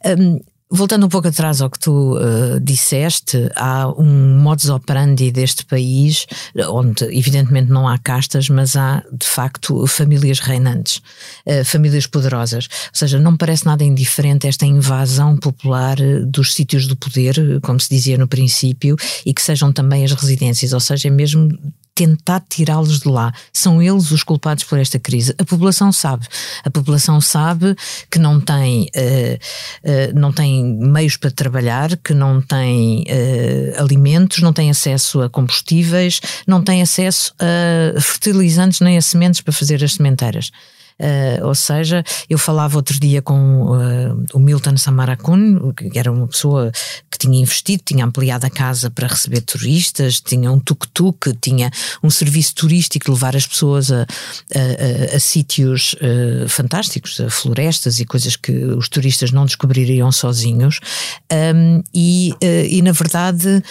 Um, 0.04 0.40
Voltando 0.68 1.06
um 1.06 1.08
pouco 1.08 1.28
atrás 1.28 1.60
ao 1.60 1.70
que 1.70 1.78
tu 1.78 2.18
uh, 2.18 2.58
disseste, 2.60 3.48
há 3.54 3.88
um 3.88 4.40
modus 4.40 4.68
operandi 4.68 5.30
deste 5.30 5.64
país, 5.64 6.26
onde 6.68 7.04
evidentemente 7.16 7.70
não 7.70 7.86
há 7.86 7.96
castas, 7.96 8.48
mas 8.48 8.74
há 8.74 9.00
de 9.12 9.28
facto 9.28 9.86
famílias 9.86 10.40
reinantes, 10.40 11.00
uh, 11.46 11.64
famílias 11.64 12.08
poderosas. 12.08 12.64
Ou 12.86 12.98
seja, 12.98 13.20
não 13.20 13.32
me 13.32 13.38
parece 13.38 13.64
nada 13.64 13.84
indiferente 13.84 14.48
esta 14.48 14.66
invasão 14.66 15.36
popular 15.36 16.00
eh, 16.00 16.20
dos 16.26 16.52
sítios 16.52 16.88
do 16.88 16.96
poder, 16.96 17.60
como 17.62 17.78
se 17.78 17.88
dizia 17.88 18.18
no 18.18 18.26
princípio, 18.26 18.96
e 19.24 19.32
que 19.32 19.42
sejam 19.42 19.72
também 19.72 20.04
as 20.04 20.12
residências, 20.12 20.72
ou 20.72 20.80
seja, 20.80 21.06
é 21.06 21.10
mesmo 21.12 21.48
tentar 21.96 22.44
tirá-los 22.46 23.00
de 23.00 23.08
lá. 23.08 23.32
São 23.50 23.82
eles 23.82 24.10
os 24.10 24.22
culpados 24.22 24.62
por 24.64 24.78
esta 24.78 24.98
crise. 24.98 25.34
A 25.38 25.44
população 25.44 25.90
sabe. 25.90 26.26
A 26.62 26.70
população 26.70 27.20
sabe 27.22 27.74
que 28.10 28.18
não 28.18 28.38
tem, 28.38 28.82
uh, 28.94 29.34
uh, 29.34 30.18
não 30.18 30.30
tem 30.30 30.62
meios 30.62 31.16
para 31.16 31.30
trabalhar, 31.30 31.96
que 31.96 32.12
não 32.12 32.42
tem 32.42 33.04
uh, 33.04 33.82
alimentos, 33.82 34.42
não 34.42 34.52
tem 34.52 34.68
acesso 34.68 35.22
a 35.22 35.30
combustíveis, 35.30 36.20
não 36.46 36.62
tem 36.62 36.82
acesso 36.82 37.34
a 37.40 37.98
fertilizantes 37.98 38.80
nem 38.80 38.98
a 38.98 39.02
sementes 39.02 39.40
para 39.40 39.52
fazer 39.52 39.82
as 39.82 39.94
sementeiras. 39.94 40.50
Uh, 40.98 41.46
ou 41.46 41.54
seja, 41.54 42.02
eu 42.28 42.38
falava 42.38 42.76
outro 42.76 42.98
dia 42.98 43.20
com 43.20 43.66
uh, 43.66 44.24
o 44.32 44.38
Milton 44.38 44.76
Samarakun, 44.78 45.72
que 45.72 45.98
era 45.98 46.10
uma 46.10 46.26
pessoa 46.26 46.72
que 47.10 47.18
tinha 47.18 47.38
investido, 47.38 47.82
tinha 47.84 48.04
ampliado 48.04 48.46
a 48.46 48.50
casa 48.50 48.90
para 48.90 49.06
receber 49.06 49.42
turistas, 49.42 50.20
tinha 50.20 50.50
um 50.50 50.58
tuk-tuk, 50.58 51.34
tinha 51.40 51.70
um 52.02 52.08
serviço 52.08 52.54
turístico 52.54 53.06
de 53.06 53.10
levar 53.10 53.36
as 53.36 53.46
pessoas 53.46 53.92
a, 53.92 54.02
a, 54.02 55.12
a, 55.12 55.16
a 55.16 55.20
sítios 55.20 55.94
uh, 55.94 56.48
fantásticos, 56.48 57.20
a 57.20 57.28
florestas 57.28 58.00
e 58.00 58.06
coisas 58.06 58.36
que 58.36 58.52
os 58.52 58.88
turistas 58.88 59.30
não 59.30 59.44
descobririam 59.44 60.10
sozinhos. 60.10 60.80
Um, 61.30 61.82
e, 61.92 62.32
e, 62.40 62.80
na 62.82 62.92
verdade, 62.92 63.62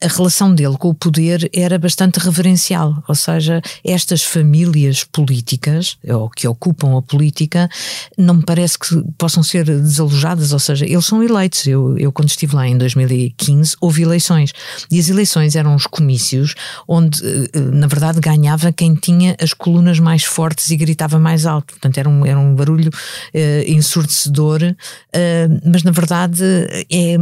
a 0.00 0.06
relação 0.06 0.54
dele 0.54 0.76
com 0.78 0.88
o 0.88 0.94
poder 0.94 1.50
era 1.52 1.78
bastante 1.78 2.18
reverencial, 2.18 3.02
ou 3.08 3.14
seja, 3.14 3.60
estas 3.84 4.22
famílias 4.22 5.02
políticas, 5.04 5.96
ou 6.08 6.30
que 6.30 6.46
ocupam 6.46 6.96
a 6.96 7.02
política, 7.02 7.68
não 8.16 8.34
me 8.34 8.44
parece 8.44 8.78
que 8.78 9.02
possam 9.18 9.42
ser 9.42 9.64
desalojadas, 9.64 10.52
ou 10.52 10.58
seja, 10.58 10.86
eles 10.86 11.04
são 11.04 11.22
eleitos. 11.22 11.66
Eu, 11.66 11.98
eu 11.98 12.12
quando 12.12 12.28
estive 12.28 12.54
lá 12.54 12.66
em 12.66 12.78
2015, 12.78 13.76
houve 13.80 14.02
eleições, 14.02 14.52
e 14.90 14.98
as 14.98 15.08
eleições 15.08 15.56
eram 15.56 15.74
os 15.74 15.86
comícios 15.86 16.54
onde, 16.86 17.20
eh, 17.24 17.58
na 17.72 17.86
verdade, 17.86 18.20
ganhava 18.20 18.72
quem 18.72 18.94
tinha 18.94 19.36
as 19.40 19.52
colunas 19.52 19.98
mais 19.98 20.24
fortes 20.24 20.70
e 20.70 20.76
gritava 20.76 21.18
mais 21.18 21.44
alto. 21.44 21.74
Portanto, 21.74 21.98
era 21.98 22.08
um, 22.08 22.24
era 22.24 22.38
um 22.38 22.54
barulho 22.54 22.90
uh, 22.90 23.70
ensurdecedor, 23.70 24.60
uh, 24.62 25.60
mas 25.64 25.82
na 25.82 25.90
verdade 25.90 26.44
é 26.90 27.16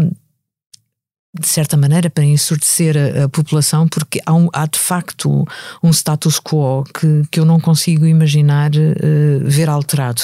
de 1.39 1.47
certa 1.47 1.77
maneira, 1.77 2.11
para 2.11 2.25
ensurdecer 2.25 2.97
a, 2.97 3.25
a 3.25 3.29
população, 3.29 3.89
porque 3.89 4.21
há, 4.27 4.35
um, 4.35 4.49
há, 4.53 4.67
de 4.67 4.79
facto 4.79 5.47
um 5.83 5.91
status 5.91 6.39
quo 6.39 6.85
que, 6.85 7.23
que 7.31 7.41
eu 7.41 7.45
não 7.45 7.59
consigo 7.59 8.07
imaginar 8.07 8.71
uh, 8.71 9.41
ver 9.45 9.69
alterado. 9.69 10.23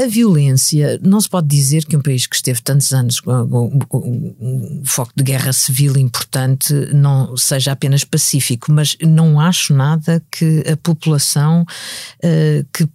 A 0.00 0.06
violência, 0.06 0.98
não 1.00 1.20
se 1.20 1.28
pode 1.28 1.46
dizer 1.46 1.84
que 1.84 1.96
um 1.96 2.02
país 2.02 2.26
que 2.26 2.34
esteve 2.34 2.60
tantos 2.60 2.92
anos 2.92 3.20
com 3.20 3.80
um, 3.94 4.82
foco 4.84 5.12
de 5.14 5.22
guerra 5.22 5.52
civil 5.52 5.96
importante 5.96 6.74
não 6.92 7.36
seja 7.36 7.70
apenas 7.70 8.02
pacífico, 8.02 8.72
mas 8.72 8.96
não 9.00 9.38
acho 9.38 9.72
nada 9.72 10.20
que 10.32 10.64
a 10.68 10.76
população 10.76 11.62
uh, 11.62 12.66
que 12.72 12.88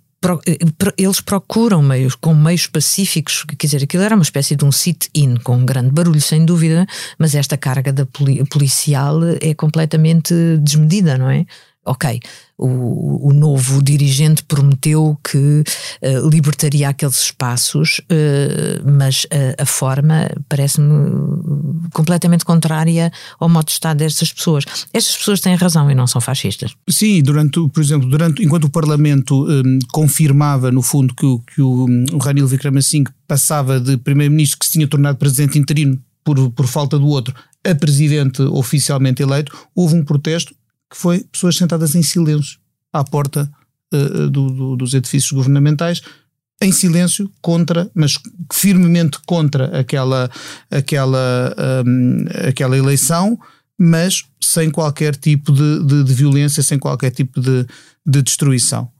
eles 0.97 1.21
procuram 1.21 1.81
meios 1.81 2.15
com 2.15 2.33
meios 2.33 2.67
pacíficos, 2.67 3.45
quer 3.57 3.67
dizer, 3.67 3.83
aquilo 3.83 4.03
era 4.03 4.15
uma 4.15 4.23
espécie 4.23 4.55
de 4.55 4.65
um 4.65 4.71
sit-in 4.71 5.37
com 5.37 5.57
um 5.57 5.65
grande 5.65 5.91
barulho, 5.91 6.21
sem 6.21 6.45
dúvida, 6.45 6.85
mas 7.17 7.35
esta 7.35 7.57
carga 7.57 7.93
da 7.93 8.05
policial 8.05 9.19
é 9.41 9.53
completamente 9.53 10.33
desmedida, 10.61 11.17
não 11.17 11.29
é? 11.29 11.45
Ok, 11.89 12.19
o, 12.55 13.29
o 13.29 13.33
novo 13.33 13.81
dirigente 13.81 14.43
prometeu 14.43 15.17
que 15.23 15.63
uh, 15.63 16.29
libertaria 16.29 16.87
aqueles 16.87 17.19
espaços, 17.19 17.99
uh, 18.01 18.87
mas 18.87 19.25
a, 19.31 19.63
a 19.63 19.65
forma 19.65 20.29
parece-me 20.47 21.89
completamente 21.91 22.45
contrária 22.45 23.11
ao 23.39 23.49
modo 23.49 23.65
de 23.65 23.71
estar 23.71 23.95
destas 23.95 24.31
pessoas. 24.31 24.65
Estas 24.93 25.17
pessoas 25.17 25.39
têm 25.39 25.55
razão 25.55 25.89
e 25.89 25.95
não 25.95 26.05
são 26.05 26.21
fascistas. 26.21 26.75
Sim, 26.87 27.23
durante, 27.23 27.59
por 27.69 27.81
exemplo, 27.81 28.07
durante, 28.07 28.43
enquanto 28.43 28.65
o 28.65 28.69
Parlamento 28.69 29.47
um, 29.49 29.79
confirmava, 29.91 30.71
no 30.71 30.83
fundo, 30.83 31.15
que, 31.15 31.25
o, 31.25 31.39
que 31.39 31.61
o, 31.63 31.87
o 32.13 32.17
Ranil 32.19 32.45
Wickremesinghe 32.45 33.07
passava 33.27 33.79
de 33.79 33.97
primeiro-ministro 33.97 34.59
que 34.59 34.67
se 34.67 34.73
tinha 34.73 34.87
tornado 34.87 35.17
presidente 35.17 35.57
interino 35.57 35.99
por, 36.23 36.51
por 36.51 36.67
falta 36.67 36.99
do 36.99 37.07
outro 37.07 37.33
a 37.65 37.75
presidente 37.75 38.41
oficialmente 38.41 39.21
eleito, 39.21 39.55
houve 39.75 39.95
um 39.95 40.03
protesto 40.03 40.53
que 40.89 40.97
foi 40.97 41.23
pessoas 41.31 41.55
sentadas 41.55 41.95
em 41.95 42.03
silêncio 42.03 42.59
à 42.91 43.03
porta 43.03 43.49
uh, 43.93 44.29
do, 44.29 44.49
do, 44.49 44.75
dos 44.75 44.93
edifícios 44.93 45.31
governamentais, 45.31 46.01
em 46.61 46.71
silêncio 46.71 47.31
contra, 47.41 47.89
mas 47.93 48.19
firmemente 48.51 49.19
contra 49.25 49.79
aquela, 49.79 50.29
aquela, 50.69 51.55
um, 51.85 52.25
aquela 52.47 52.77
eleição, 52.77 53.39
mas 53.77 54.25
sem 54.43 54.69
qualquer 54.69 55.15
tipo 55.15 55.53
de, 55.53 55.83
de, 55.85 56.03
de 56.03 56.13
violência, 56.13 56.61
sem 56.61 56.77
qualquer 56.77 57.11
tipo 57.11 57.39
de, 57.39 57.65
de 58.05 58.21
destruição. 58.21 58.91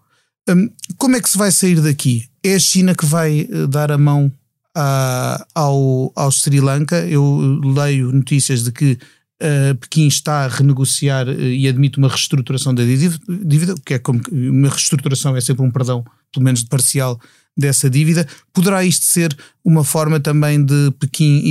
Um, 0.49 0.69
como 0.97 1.17
é 1.17 1.21
que 1.21 1.29
se 1.29 1.37
vai 1.37 1.51
sair 1.51 1.81
daqui? 1.81 2.29
É 2.43 2.55
a 2.55 2.59
China 2.59 2.95
que 2.95 3.05
vai 3.05 3.41
eh, 3.41 3.67
dar 3.67 3.91
a 3.91 3.97
mão 3.97 4.31
a, 4.73 5.45
ao, 5.53 6.13
ao 6.15 6.31
Sri 6.31 6.61
Lanka? 6.61 7.05
Eu 7.05 7.59
leio 7.61 8.11
notícias 8.13 8.63
de 8.63 8.71
que 8.71 8.97
Uh, 9.41 9.73
Pequim 9.75 10.07
está 10.07 10.43
a 10.43 10.47
renegociar 10.47 11.27
uh, 11.27 11.41
e 11.41 11.67
admite 11.67 11.97
uma 11.97 12.09
reestruturação 12.09 12.73
da 12.73 12.83
dívida, 12.83 13.75
que 13.85 13.93
é 13.93 13.99
como 13.99 14.21
uma 14.31 14.67
reestruturação 14.67 15.35
é 15.35 15.41
sempre 15.41 15.63
um 15.63 15.71
perdão, 15.71 16.03
pelo 16.33 16.43
menos 16.43 16.63
parcial, 16.63 17.19
dessa 17.59 17.89
dívida. 17.89 18.27
Poderá 18.53 18.83
isto 18.83 19.05
ser 19.05 19.35
uma 19.63 19.83
forma 19.83 20.19
também 20.19 20.63
de 20.63 20.91
Pequim 20.99 21.43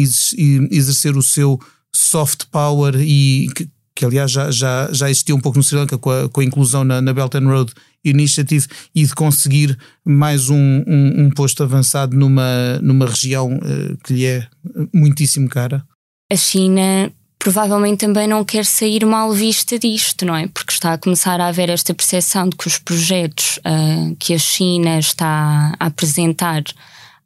exercer 0.71 1.17
o 1.17 1.23
seu 1.23 1.61
soft 1.95 2.45
power 2.51 2.95
e 2.97 3.49
que, 3.55 3.69
que 3.95 4.05
aliás 4.05 4.31
já, 4.31 4.51
já, 4.51 4.89
já 4.93 5.11
existia 5.11 5.35
um 5.35 5.41
pouco 5.41 5.59
no 5.59 5.65
Sri 5.65 5.77
Lanka 5.77 5.99
com 5.99 6.11
a, 6.11 6.29
com 6.29 6.41
a 6.41 6.45
inclusão 6.45 6.85
na, 6.85 7.01
na, 7.01 7.13
Belt 7.13 7.35
and 7.35 7.49
Road 7.49 7.73
Initiative 8.05 8.67
e 8.95 9.05
de 9.05 9.15
conseguir 9.15 9.77
mais 10.05 10.49
um, 10.49 10.85
um, 10.87 11.25
um 11.25 11.31
posto 11.31 11.63
avançado 11.63 12.17
numa, 12.17 12.79
numa 12.81 13.07
região 13.07 13.57
uh, 13.57 13.97
que 14.05 14.15
lhe 14.15 14.25
é 14.25 14.47
muitíssimo 14.95 15.49
cara? 15.49 15.85
A 16.31 16.37
China 16.37 17.11
provavelmente 17.39 18.01
também 18.01 18.27
não 18.27 18.45
quer 18.45 18.65
sair 18.65 19.05
mal 19.07 19.33
vista 19.33 19.79
disto, 19.79 20.27
não 20.27 20.35
é? 20.35 20.49
Porque 20.49 20.73
está 20.73 20.93
a 20.93 20.99
começar 20.99 21.41
a 21.41 21.47
haver 21.47 21.69
esta 21.69 21.95
percepção 21.95 22.49
de 22.49 22.57
que 22.57 22.67
os 22.67 22.79
projetos 22.79 23.59
uh, 23.59 24.17
que 24.17 24.35
a 24.35 24.39
China 24.39 24.99
está 24.99 25.73
a 25.79 25.87
apresentar 25.87 26.65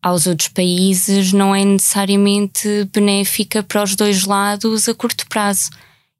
aos 0.02 0.26
outros 0.26 0.48
países 0.48 1.32
não 1.32 1.54
é 1.54 1.64
necessariamente 1.64 2.88
benéfica 2.92 3.62
para 3.62 3.82
os 3.82 3.94
dois 3.94 4.24
lados 4.24 4.88
a 4.88 4.94
curto 4.94 5.26
prazo. 5.28 5.70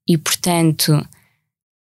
E, 0.09 0.17
portanto, 0.17 1.07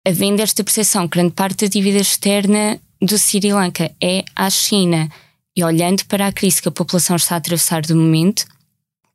havendo 0.06 0.40
esta 0.40 0.62
percepção, 0.62 1.08
grande 1.08 1.32
parte 1.32 1.64
da 1.64 1.70
dívida 1.70 1.98
externa 1.98 2.78
do 3.00 3.18
Sri 3.18 3.52
Lanka 3.52 3.90
é 4.00 4.24
à 4.36 4.50
China. 4.50 5.08
E 5.56 5.64
olhando 5.64 6.04
para 6.04 6.28
a 6.28 6.32
crise 6.32 6.62
que 6.62 6.68
a 6.68 6.72
população 6.72 7.16
está 7.16 7.34
a 7.34 7.38
atravessar 7.38 7.82
de 7.82 7.94
momento, 7.94 8.44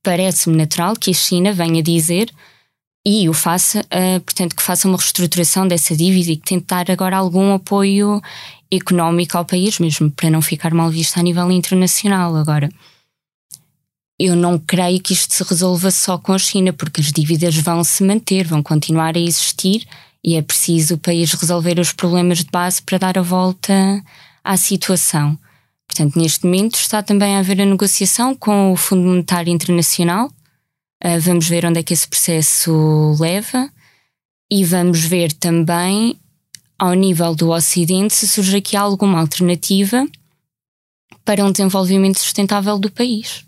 parece-me 0.02 0.58
natural 0.58 0.96
que 0.96 1.12
a 1.12 1.14
China 1.14 1.54
venha 1.54 1.82
dizer 1.82 2.30
e 3.06 3.28
o 3.28 3.34
faça, 3.34 3.82
uh, 3.82 4.20
portanto, 4.22 4.56
que 4.56 4.64
faça 4.64 4.88
uma 4.88 4.98
reestruturação 4.98 5.68
dessa 5.68 5.96
dívida 5.96 6.32
e 6.32 6.38
que 6.38 6.46
tente 6.46 6.66
dar 6.68 6.90
agora 6.90 7.18
algum 7.18 7.54
apoio 7.54 8.22
económico 8.72 9.38
ao 9.38 9.46
país, 9.46 9.78
mesmo 9.80 10.10
para 10.10 10.30
não 10.30 10.42
ficar 10.42 10.74
mal 10.74 10.90
visto 10.90 11.18
a 11.18 11.24
nível 11.24 11.52
internacional. 11.52 12.36
Agora, 12.36 12.70
eu 14.18 14.36
não 14.36 14.58
creio 14.58 15.02
que 15.02 15.14
isto 15.14 15.34
se 15.34 15.44
resolva 15.44 15.92
só 15.92 16.18
com 16.18 16.34
a 16.34 16.40
China, 16.40 16.72
porque 16.72 17.02
as 17.02 17.12
dívidas 17.12 17.56
vão 17.58 17.84
se 17.84 18.04
manter, 18.04 18.48
vão 18.48 18.64
continuar 18.64 19.16
a 19.18 19.20
existir 19.20 19.86
e 20.24 20.36
é 20.36 20.42
preciso 20.42 20.96
o 20.96 20.98
país 20.98 21.34
resolver 21.34 21.80
os 21.80 21.92
problemas 21.92 22.40
de 22.40 22.50
base 22.50 22.82
para 22.82 22.98
dar 22.98 23.18
a 23.18 23.22
volta 23.22 24.02
à 24.44 24.56
situação. 24.56 25.38
Portanto, 25.88 26.18
neste 26.18 26.46
momento 26.46 26.76
está 26.76 27.04
também 27.04 27.36
a 27.36 27.40
haver 27.40 27.62
a 27.62 27.66
negociação 27.66 28.34
com 28.34 28.72
o 28.72 28.78
Fundo 28.78 29.04
Monetário 29.08 29.52
Internacional. 29.52 30.32
Uh, 31.04 31.20
vamos 31.20 31.48
ver 31.48 31.66
onde 31.66 31.80
é 31.80 31.84
que 31.84 31.94
esse 31.94 32.08
processo 32.08 33.16
leva 33.20 33.70
e 34.50 34.64
vamos 34.64 35.04
ver 35.04 35.34
também, 35.34 36.18
ao 36.80 36.94
nível 36.94 37.36
do 37.36 37.50
Ocidente, 37.50 38.14
se 38.14 38.28
surge 38.28 38.58
aqui 38.58 38.78
alguma 38.78 39.20
alternativa 39.20 40.08
para 41.26 41.44
um 41.44 41.52
desenvolvimento 41.52 42.20
sustentável 42.20 42.78
do 42.78 42.92
país. 42.92 43.46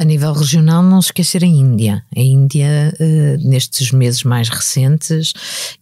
A 0.00 0.04
nível 0.04 0.32
regional, 0.32 0.82
não 0.82 0.98
esquecer 0.98 1.44
a 1.44 1.46
Índia. 1.46 2.02
A 2.16 2.20
Índia, 2.20 2.90
uh, 2.98 3.46
nestes 3.46 3.92
meses 3.92 4.24
mais 4.24 4.48
recentes 4.48 5.34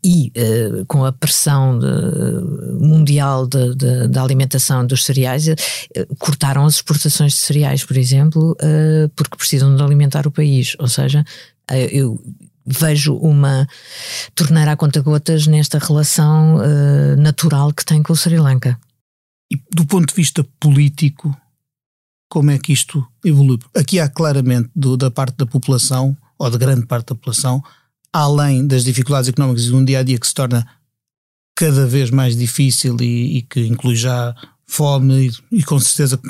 e 0.02 0.32
uh, 0.36 0.84
com 0.86 1.04
a 1.04 1.12
pressão 1.12 1.78
de, 1.78 1.86
mundial 2.84 3.46
da 3.46 4.20
alimentação 4.20 4.84
dos 4.84 5.04
cereais, 5.04 5.46
cortaram 6.18 6.66
as 6.66 6.74
exportações 6.74 7.34
de 7.34 7.38
cereais, 7.38 7.84
por 7.84 7.96
exemplo, 7.96 8.56
porque 9.14 9.36
precisam 9.36 9.76
de 9.76 9.82
alimentar 9.84 10.26
o 10.26 10.32
país. 10.32 10.74
Ou 10.80 10.88
seja, 10.88 11.24
eu 11.92 12.20
vejo 12.66 13.14
uma 13.14 13.68
tornar 14.34 14.66
a 14.68 14.76
conta-gotas 14.76 15.46
nesta 15.46 15.78
relação 15.78 16.58
natural 17.16 17.72
que 17.72 17.84
tem 17.84 18.02
com 18.02 18.12
o 18.12 18.16
Sri 18.16 18.38
Lanka. 18.38 18.78
E 19.52 19.56
do 19.72 19.86
ponto 19.86 20.08
de 20.08 20.14
vista 20.14 20.44
político, 20.58 21.34
como 22.28 22.50
é 22.50 22.58
que 22.58 22.72
isto 22.72 23.06
evolui. 23.24 23.58
Aqui 23.74 23.98
há 23.98 24.08
claramente 24.08 24.70
do, 24.74 24.96
da 24.96 25.10
parte 25.10 25.36
da 25.36 25.46
população, 25.46 26.16
ou 26.38 26.50
de 26.50 26.58
grande 26.58 26.86
parte 26.86 27.08
da 27.08 27.14
população, 27.14 27.62
além 28.12 28.66
das 28.66 28.84
dificuldades 28.84 29.28
económicas 29.28 29.64
e 29.64 29.68
de 29.68 29.74
um 29.74 29.84
dia 29.84 30.00
a 30.00 30.02
dia 30.02 30.18
que 30.18 30.26
se 30.26 30.34
torna 30.34 30.66
cada 31.54 31.86
vez 31.86 32.10
mais 32.10 32.36
difícil 32.36 32.96
e, 33.00 33.38
e 33.38 33.42
que 33.42 33.60
inclui 33.66 33.96
já 33.96 34.34
fome 34.66 35.28
e, 35.28 35.58
e, 35.58 35.64
com 35.64 35.80
certeza 35.80 36.20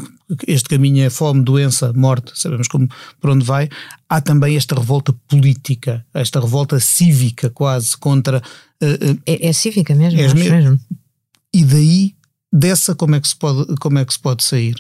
este 0.47 0.69
caminho 0.69 1.05
é 1.05 1.11
fome, 1.11 1.43
doença, 1.43 1.93
morte, 1.93 2.33
sabemos 2.35 2.69
como, 2.69 2.89
por 3.21 3.31
onde 3.31 3.45
vai, 3.45 3.69
há 4.09 4.21
também 4.21 4.57
esta 4.57 4.75
revolta 4.75 5.13
política, 5.27 6.05
esta 6.15 6.41
revolta 6.41 6.79
cívica 6.79 7.51
quase 7.51 7.97
contra... 7.97 8.43
Uh, 8.81 9.13
uh, 9.13 9.23
é, 9.27 9.49
é, 9.49 9.53
cívica 9.53 9.95
mesmo, 9.95 10.21
é 10.21 10.35
mesmo. 10.35 10.39
mesmo. 10.39 10.81
E 11.53 11.65
daí, 11.65 12.15
dessa 12.53 12.95
como 12.95 13.17
é 13.17 13.21
que 13.21 13.29
se 13.29 13.37
pode, 13.37 13.75
como 13.77 13.99
é 13.99 14.05
que 14.05 14.13
se 14.13 14.19
pode 14.19 14.45
sair? 14.45 14.77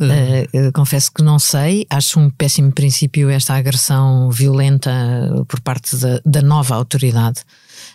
Uh, 0.00 0.70
confesso 0.72 1.12
que 1.12 1.24
não 1.24 1.40
sei, 1.40 1.84
acho 1.90 2.20
um 2.20 2.30
péssimo 2.30 2.70
princípio 2.70 3.28
esta 3.28 3.54
agressão 3.54 4.30
violenta 4.30 4.90
por 5.48 5.60
parte 5.60 5.96
da, 5.96 6.20
da 6.24 6.40
nova 6.40 6.76
autoridade. 6.76 7.40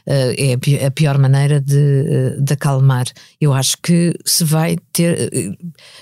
Uh, 0.06 0.60
é 0.78 0.86
a 0.86 0.92
pior 0.92 1.18
maneira 1.18 1.62
de, 1.62 2.42
de 2.42 2.54
acalmar. 2.54 3.06
Eu 3.40 3.54
acho 3.54 3.78
que 3.82 4.14
se 4.26 4.44
vai 4.44 4.78
ter, 4.92 5.32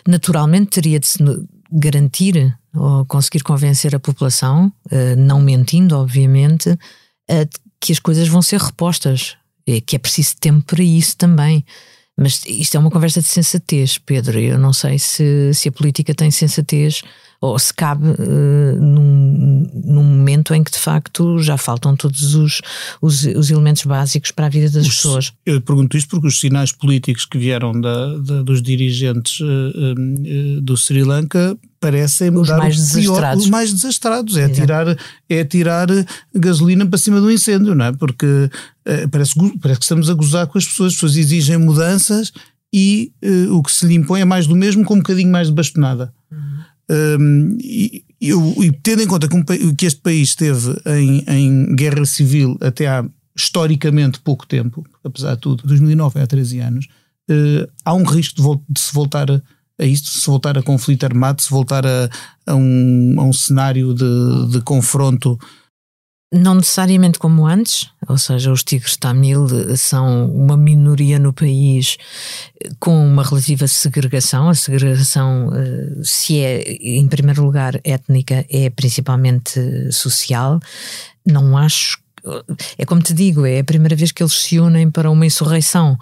naturalmente 0.08 0.72
teria 0.82 1.00
de 1.00 1.06
se 1.06 1.20
garantir 1.72 2.58
ou 2.74 3.06
conseguir 3.06 3.44
convencer 3.44 3.96
a 3.96 4.00
população, 4.00 4.74
uh, 4.92 5.16
não 5.16 5.40
mentindo, 5.40 5.96
obviamente, 5.96 6.78
que 7.80 7.94
as 7.94 8.00
coisas 8.00 8.28
vão 8.28 8.42
ser 8.42 8.60
repostas, 8.60 9.38
que 9.86 9.96
é 9.96 10.00
preciso 10.00 10.36
tempo 10.38 10.66
para 10.66 10.84
isso 10.84 11.16
também. 11.16 11.64
Mas 12.22 12.44
isto 12.46 12.76
é 12.76 12.80
uma 12.80 12.92
conversa 12.92 13.22
de 13.22 13.28
sensatez, 13.28 13.98
Pedro. 13.98 14.40
Eu 14.40 14.60
não 14.60 14.72
sei 14.72 15.00
se, 15.00 15.54
se 15.54 15.70
a 15.70 15.72
política 15.72 16.14
tem 16.14 16.30
sensatez 16.30 17.02
ou 17.42 17.58
se 17.58 17.74
cabe 17.74 18.08
uh, 18.08 18.80
num, 18.80 19.68
num, 19.84 20.04
momento 20.04 20.54
em 20.54 20.64
que 20.64 20.72
de 20.72 20.78
facto 20.78 21.40
já 21.40 21.58
faltam 21.58 21.96
todos 21.96 22.36
os, 22.36 22.62
os, 23.02 23.24
os 23.24 23.50
elementos 23.50 23.84
básicos 23.84 24.30
para 24.30 24.46
a 24.46 24.50
vida 24.50 24.70
das 24.70 24.86
os, 24.86 24.96
pessoas. 24.96 25.34
Eu 25.44 25.60
pergunto 25.60 25.98
isto 25.98 26.10
porque 26.10 26.28
os 26.28 26.40
sinais 26.40 26.72
políticos 26.72 27.26
que 27.26 27.40
vieram 27.40 27.72
da, 27.82 28.16
da 28.20 28.44
dos 28.44 28.62
dirigentes 28.62 29.40
uh, 29.40 29.46
uh, 29.46 30.62
do 30.62 30.78
Sri 30.78 31.04
Lanka 31.04 31.58
parecem 31.82 32.30
os 32.38 32.48
mais 32.48 32.78
desastrados. 32.78 33.44
os 33.44 33.50
mais 33.50 33.74
desastrados. 33.74 34.38
É 34.38 34.48
tirar, 34.48 34.98
é 35.28 35.44
tirar 35.44 35.88
gasolina 36.34 36.86
para 36.86 36.98
cima 36.98 37.20
do 37.20 37.30
incêndio, 37.30 37.76
não 37.76 37.86
é? 37.86 37.92
Porque 37.92 38.50
parece, 39.12 39.34
parece 39.60 39.80
que 39.80 39.86
estamos 39.86 40.10
a 40.10 40.14
gozar 40.14 40.48
com 40.48 40.58
as 40.58 40.66
pessoas. 40.66 40.94
As 40.94 40.94
pessoas 40.94 41.18
exigem 41.18 41.58
mudanças 41.58 42.32
e 42.74 43.12
o 43.50 43.62
que 43.62 43.72
se 43.72 43.86
lhe 43.86 43.96
impõe 43.96 44.22
é 44.22 44.26
mais 44.26 44.48
do 44.48 44.56
mesmo 44.56 44.86
com 44.86 44.94
um 44.94 45.00
bocadinho 45.00 45.30
mais 45.30 45.48
de 45.48 45.54
bastonada. 45.54 46.14
Uhum. 46.32 46.62
Um, 46.92 47.58
e, 47.60 48.04
eu, 48.20 48.54
e, 48.62 48.72
tendo 48.72 49.02
em 49.02 49.08
conta 49.08 49.28
que, 49.28 49.76
que 49.76 49.86
este 49.86 50.02
país 50.02 50.30
esteve 50.30 50.80
em, 50.86 51.24
em, 51.28 51.76
guerra 51.76 52.06
civil 52.06 52.58
até 52.62 52.88
há 52.88 53.06
historicamente 53.36 54.20
pouco 54.20 54.46
tempo, 54.46 54.86
apesar 55.04 55.36
de 55.36 55.42
tudo, 55.42 55.64
2009 55.66 56.20
é 56.20 56.24
há 56.24 56.28
13 56.28 56.60
anos, 56.60 56.86
uh, 57.30 57.72
há 57.86 57.94
um 57.94 58.04
risco 58.04 58.42
de, 58.42 58.74
de, 58.74 58.80
se 58.80 58.94
voltar 58.94 59.32
a, 59.32 59.42
a 59.80 59.86
isto, 59.86 60.10
se 60.10 60.26
voltar 60.28 60.58
a 60.58 60.64
conflito 60.64 61.04
armado, 61.06 61.42
se 61.42 61.50
voltar 61.50 61.86
a, 61.86 62.10
a, 62.46 62.56
um, 62.56 63.16
a 63.18 63.24
um, 63.24 63.34
cenário 63.34 63.94
de, 63.94 64.52
de 64.52 64.62
confronto 64.62 65.38
não 66.34 66.56
necessariamente 66.56 67.20
como 67.20 67.46
antes, 67.46 67.90
ou 68.08 68.18
seja, 68.18 68.54
os 68.54 68.64
tigres 68.64 68.96
tamil 68.96 69.48
são 69.76 70.32
uma 70.32 70.56
minoria 70.56 71.20
no 71.20 71.34
país 71.34 71.98
com 72.80 73.06
uma 73.06 73.22
relativa 73.22 73.68
segregação. 73.68 74.48
A 74.48 74.56
segregação, 74.56 75.52
eh, 75.54 76.02
se 76.04 76.40
é 76.40 76.62
em 76.72 77.06
primeiro 77.10 77.44
lugar 77.44 77.82
étnica, 77.84 78.46
é 78.50 78.70
principalmente 78.70 79.92
social. 79.92 80.62
Não 81.26 81.58
acho 81.58 82.01
é 82.78 82.86
como 82.86 83.02
te 83.02 83.14
digo, 83.14 83.46
é 83.46 83.60
a 83.60 83.64
primeira 83.64 83.96
vez 83.96 84.12
que 84.12 84.22
eles 84.22 84.34
se 84.34 84.60
unem 84.60 84.90
para 84.90 85.10
uma 85.10 85.26
insurreição. 85.26 85.98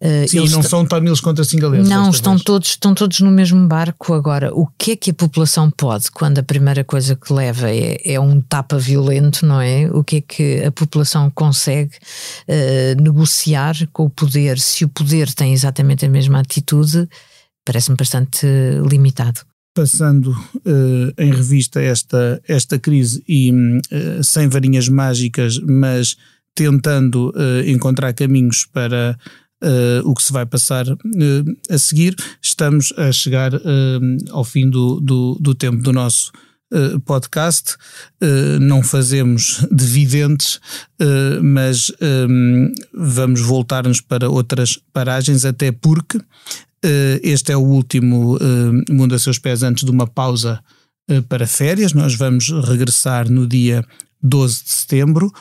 Eh, 0.00 0.26
Sim, 0.26 0.38
eles 0.38 0.52
não 0.52 0.62
são 0.62 0.86
tamiles 0.86 1.20
contra 1.20 1.44
singaleses. 1.44 1.88
Não, 1.88 2.10
estão 2.10 2.38
todos, 2.38 2.70
estão 2.70 2.94
todos 2.94 3.20
no 3.20 3.30
mesmo 3.30 3.66
barco. 3.66 4.14
Agora, 4.14 4.52
o 4.54 4.66
que 4.78 4.92
é 4.92 4.96
que 4.96 5.10
a 5.10 5.14
população 5.14 5.70
pode 5.70 6.10
quando 6.10 6.38
a 6.38 6.42
primeira 6.42 6.84
coisa 6.84 7.14
que 7.14 7.32
leva 7.32 7.70
é, 7.70 8.00
é 8.04 8.20
um 8.20 8.40
tapa 8.40 8.78
violento, 8.78 9.44
não 9.44 9.60
é? 9.60 9.88
O 9.92 10.02
que 10.02 10.16
é 10.16 10.20
que 10.20 10.64
a 10.64 10.72
população 10.72 11.30
consegue 11.30 11.96
uh, 12.48 13.00
negociar 13.00 13.74
com 13.92 14.04
o 14.04 14.10
poder? 14.10 14.58
Se 14.58 14.84
o 14.84 14.88
poder 14.88 15.32
tem 15.32 15.52
exatamente 15.52 16.04
a 16.06 16.08
mesma 16.08 16.40
atitude, 16.40 17.08
parece-me 17.64 17.96
bastante 17.96 18.46
limitado 18.88 19.40
passando 19.78 20.32
uh, 20.32 21.14
em 21.16 21.30
revista 21.30 21.80
esta, 21.80 22.42
esta 22.48 22.80
crise 22.80 23.22
e 23.28 23.52
uh, 23.52 24.24
sem 24.24 24.48
varinhas 24.48 24.88
mágicas, 24.88 25.60
mas 25.60 26.16
tentando 26.52 27.28
uh, 27.28 27.62
encontrar 27.64 28.12
caminhos 28.12 28.66
para 28.66 29.16
o 30.04 30.14
que 30.14 30.22
se 30.22 30.32
vai 30.32 30.46
passar 30.46 30.86
a 31.68 31.78
seguir, 31.78 32.14
estamos 32.40 32.92
a 32.96 33.10
chegar 33.10 33.50
ao 34.30 34.44
fim 34.44 34.70
do, 34.70 35.00
do, 35.00 35.36
do, 35.40 35.52
tempo 35.52 35.82
do 35.82 35.92
nosso 35.92 36.30
podcast. 37.04 37.74
não 38.60 38.84
fazemos 38.84 39.66
de 39.68 39.84
videntes, 39.84 40.60
mas 41.42 41.90
vamos 42.94 43.40
voltar-nos 43.40 44.00
para 44.00 44.30
outras 44.30 44.78
paragens, 44.92 45.44
até 45.44 45.72
porque 45.72 46.20
este 47.22 47.52
é 47.52 47.56
o 47.56 47.60
último 47.60 48.36
uh, 48.36 48.92
Mundo 48.92 49.14
a 49.14 49.18
Seus 49.18 49.38
Pés 49.38 49.62
antes 49.62 49.84
de 49.84 49.90
uma 49.90 50.06
pausa 50.06 50.60
uh, 51.10 51.22
para 51.24 51.46
férias. 51.46 51.92
Nós 51.92 52.14
vamos 52.14 52.50
regressar 52.66 53.30
no 53.30 53.46
dia 53.46 53.84
12 54.22 54.64
de 54.64 54.70
setembro. 54.70 55.32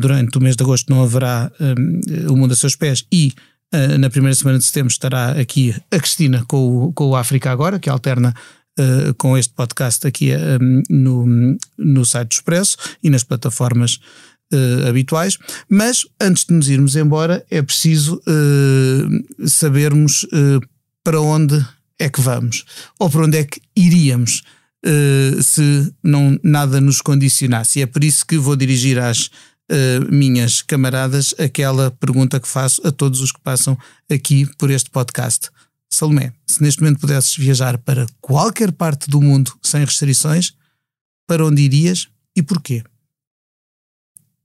durante 0.00 0.36
o 0.36 0.40
mês 0.40 0.56
de 0.56 0.62
agosto 0.62 0.90
não 0.90 1.02
haverá 1.02 1.50
o 2.28 2.36
Mundo 2.36 2.52
a 2.52 2.56
Seus 2.56 2.76
Pés 2.76 3.06
e 3.12 3.32
na 3.98 4.10
primeira 4.10 4.34
semana 4.34 4.58
de 4.58 4.64
setembro 4.64 4.90
estará 4.90 5.30
aqui 5.30 5.74
a 5.90 5.98
Cristina 5.98 6.44
com 6.48 6.86
o, 6.86 6.92
com 6.92 7.06
o 7.10 7.16
África 7.16 7.50
Agora, 7.50 7.78
que 7.78 7.88
alterna 7.88 8.34
com 9.16 9.38
este 9.38 9.54
podcast 9.54 10.06
aqui 10.06 10.32
no, 10.90 11.56
no 11.78 12.04
site 12.04 12.28
do 12.28 12.32
Expresso 12.32 12.76
e 13.02 13.08
nas 13.08 13.24
plataformas 13.24 13.98
Uh, 14.50 14.88
habituais, 14.88 15.36
mas 15.68 16.06
antes 16.18 16.46
de 16.46 16.54
nos 16.54 16.70
irmos 16.70 16.96
embora 16.96 17.44
é 17.50 17.60
preciso 17.60 18.18
uh, 18.26 19.46
sabermos 19.46 20.22
uh, 20.22 20.58
para 21.08 21.22
onde 21.22 21.66
é 21.98 22.10
que 22.10 22.20
vamos? 22.20 22.66
Ou 22.98 23.08
para 23.08 23.24
onde 23.24 23.38
é 23.38 23.44
que 23.44 23.62
iríamos 23.74 24.42
uh, 24.84 25.42
se 25.42 25.90
não 26.04 26.38
nada 26.44 26.82
nos 26.82 27.00
condicionasse? 27.00 27.78
E 27.78 27.82
é 27.82 27.86
por 27.86 28.04
isso 28.04 28.26
que 28.26 28.36
vou 28.36 28.54
dirigir 28.54 28.98
às 28.98 29.28
uh, 29.28 30.12
minhas 30.12 30.60
camaradas 30.60 31.34
aquela 31.38 31.90
pergunta 31.90 32.38
que 32.38 32.46
faço 32.46 32.86
a 32.86 32.92
todos 32.92 33.22
os 33.22 33.32
que 33.32 33.40
passam 33.40 33.74
aqui 34.12 34.46
por 34.58 34.70
este 34.70 34.90
podcast. 34.90 35.48
Salomé, 35.90 36.34
se 36.46 36.62
neste 36.62 36.82
momento 36.82 37.00
pudesses 37.00 37.34
viajar 37.34 37.78
para 37.78 38.04
qualquer 38.20 38.70
parte 38.70 39.08
do 39.08 39.22
mundo 39.22 39.50
sem 39.62 39.82
restrições, 39.82 40.52
para 41.26 41.46
onde 41.46 41.62
irias 41.62 42.06
e 42.36 42.42
porquê? 42.42 42.84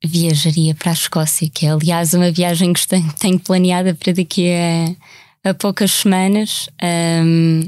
Viajaria 0.02 0.74
para 0.76 0.92
a 0.92 0.94
Escócia, 0.94 1.50
que 1.50 1.66
é 1.66 1.72
aliás 1.72 2.14
uma 2.14 2.32
viagem 2.32 2.72
que 2.72 2.88
tenho 3.20 3.38
planeada 3.38 3.94
para 3.94 4.14
daqui 4.14 4.50
a, 4.50 4.96
a 5.44 5.54
poucas 5.54 5.92
semanas. 5.92 6.70
Um, 6.82 7.68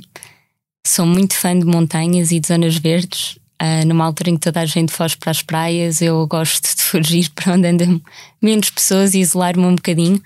sou 0.85 1.05
muito 1.05 1.35
fã 1.35 1.57
de 1.57 1.65
montanhas 1.65 2.31
e 2.31 2.39
de 2.39 2.47
zonas 2.47 2.77
verdes. 2.77 3.37
Uh, 3.61 3.85
numa 3.87 4.05
altura 4.05 4.31
em 4.31 4.35
que 4.35 4.41
toda 4.41 4.59
a 4.59 4.65
gente 4.65 4.91
foge 4.91 5.15
para 5.17 5.31
as 5.31 5.41
praias, 5.41 6.01
eu 6.01 6.27
gosto 6.27 6.75
de 6.75 6.81
fugir 6.83 7.29
para 7.31 7.53
onde 7.53 7.67
andam 7.67 8.01
menos 8.41 8.69
pessoas 8.69 9.13
e 9.13 9.19
isolar-me 9.19 9.65
um 9.65 9.75
bocadinho 9.75 10.21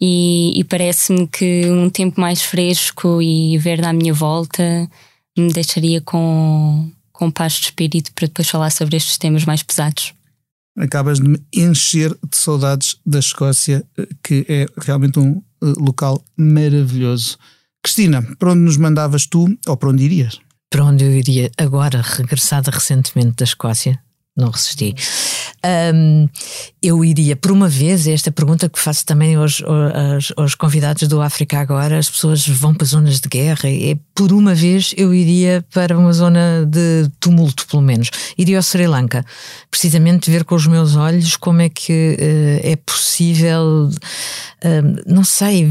e, 0.00 0.58
e 0.58 0.64
parece-me 0.64 1.26
que 1.26 1.68
um 1.70 1.90
tempo 1.90 2.20
mais 2.20 2.42
fresco 2.42 3.20
e 3.20 3.58
verde 3.58 3.86
à 3.86 3.92
minha 3.92 4.14
volta 4.14 4.88
me 5.36 5.52
deixaria 5.52 6.00
com, 6.00 6.90
com 7.12 7.30
paz 7.30 7.54
de 7.54 7.66
espírito 7.66 8.12
para 8.14 8.26
depois 8.26 8.48
falar 8.48 8.70
sobre 8.70 8.96
estes 8.96 9.18
temas 9.18 9.44
mais 9.44 9.62
pesados. 9.62 10.14
Acabas 10.78 11.18
de 11.18 11.28
me 11.28 11.42
encher 11.52 12.10
de 12.10 12.36
saudades 12.36 12.96
da 13.04 13.18
Escócia, 13.18 13.84
que 14.22 14.46
é 14.48 14.66
realmente 14.80 15.18
um 15.18 15.32
eh, 15.36 15.49
local 15.62 16.22
maravilhoso. 16.36 17.38
Cristina, 17.82 18.22
para 18.38 18.52
onde 18.52 18.60
nos 18.60 18.76
mandavas 18.76 19.26
tu 19.26 19.48
ou 19.66 19.76
para 19.76 19.88
onde 19.88 20.04
irias? 20.04 20.38
Para 20.70 20.84
onde 20.84 21.04
eu 21.04 21.12
iria 21.12 21.50
agora, 21.58 22.02
regressada 22.02 22.70
recentemente 22.70 23.36
da 23.36 23.44
Escócia, 23.44 23.98
não 24.36 24.50
resisti. 24.50 24.94
Um, 25.94 26.26
eu 26.82 27.04
iria, 27.04 27.36
por 27.36 27.50
uma 27.50 27.68
vez, 27.68 28.06
esta 28.06 28.32
pergunta 28.32 28.68
que 28.68 28.78
faço 28.78 29.04
também 29.04 29.34
aos, 29.34 29.62
aos, 29.62 30.32
aos, 30.36 30.54
convidados 30.54 31.06
do 31.06 31.20
África 31.20 31.58
agora: 31.58 31.98
as 31.98 32.08
pessoas 32.08 32.46
vão 32.46 32.72
para 32.72 32.86
zonas 32.86 33.20
de 33.20 33.28
guerra, 33.28 33.68
e 33.68 33.94
por 34.14 34.32
uma 34.32 34.54
vez 34.54 34.94
eu 34.96 35.12
iria 35.12 35.64
para 35.72 35.98
uma 35.98 36.12
zona 36.12 36.64
de 36.66 37.10
tumulto, 37.20 37.66
pelo 37.66 37.82
menos. 37.82 38.10
Iria 38.38 38.56
ao 38.56 38.62
Sri 38.62 38.86
Lanka, 38.86 39.24
precisamente 39.70 40.30
ver 40.30 40.44
com 40.44 40.54
os 40.54 40.66
meus 40.66 40.96
olhos 40.96 41.36
como 41.36 41.60
é 41.60 41.68
que 41.68 42.16
uh, 42.18 42.66
é 42.66 42.76
possível, 42.76 43.90
uh, 44.64 45.02
não 45.06 45.24
sei, 45.24 45.68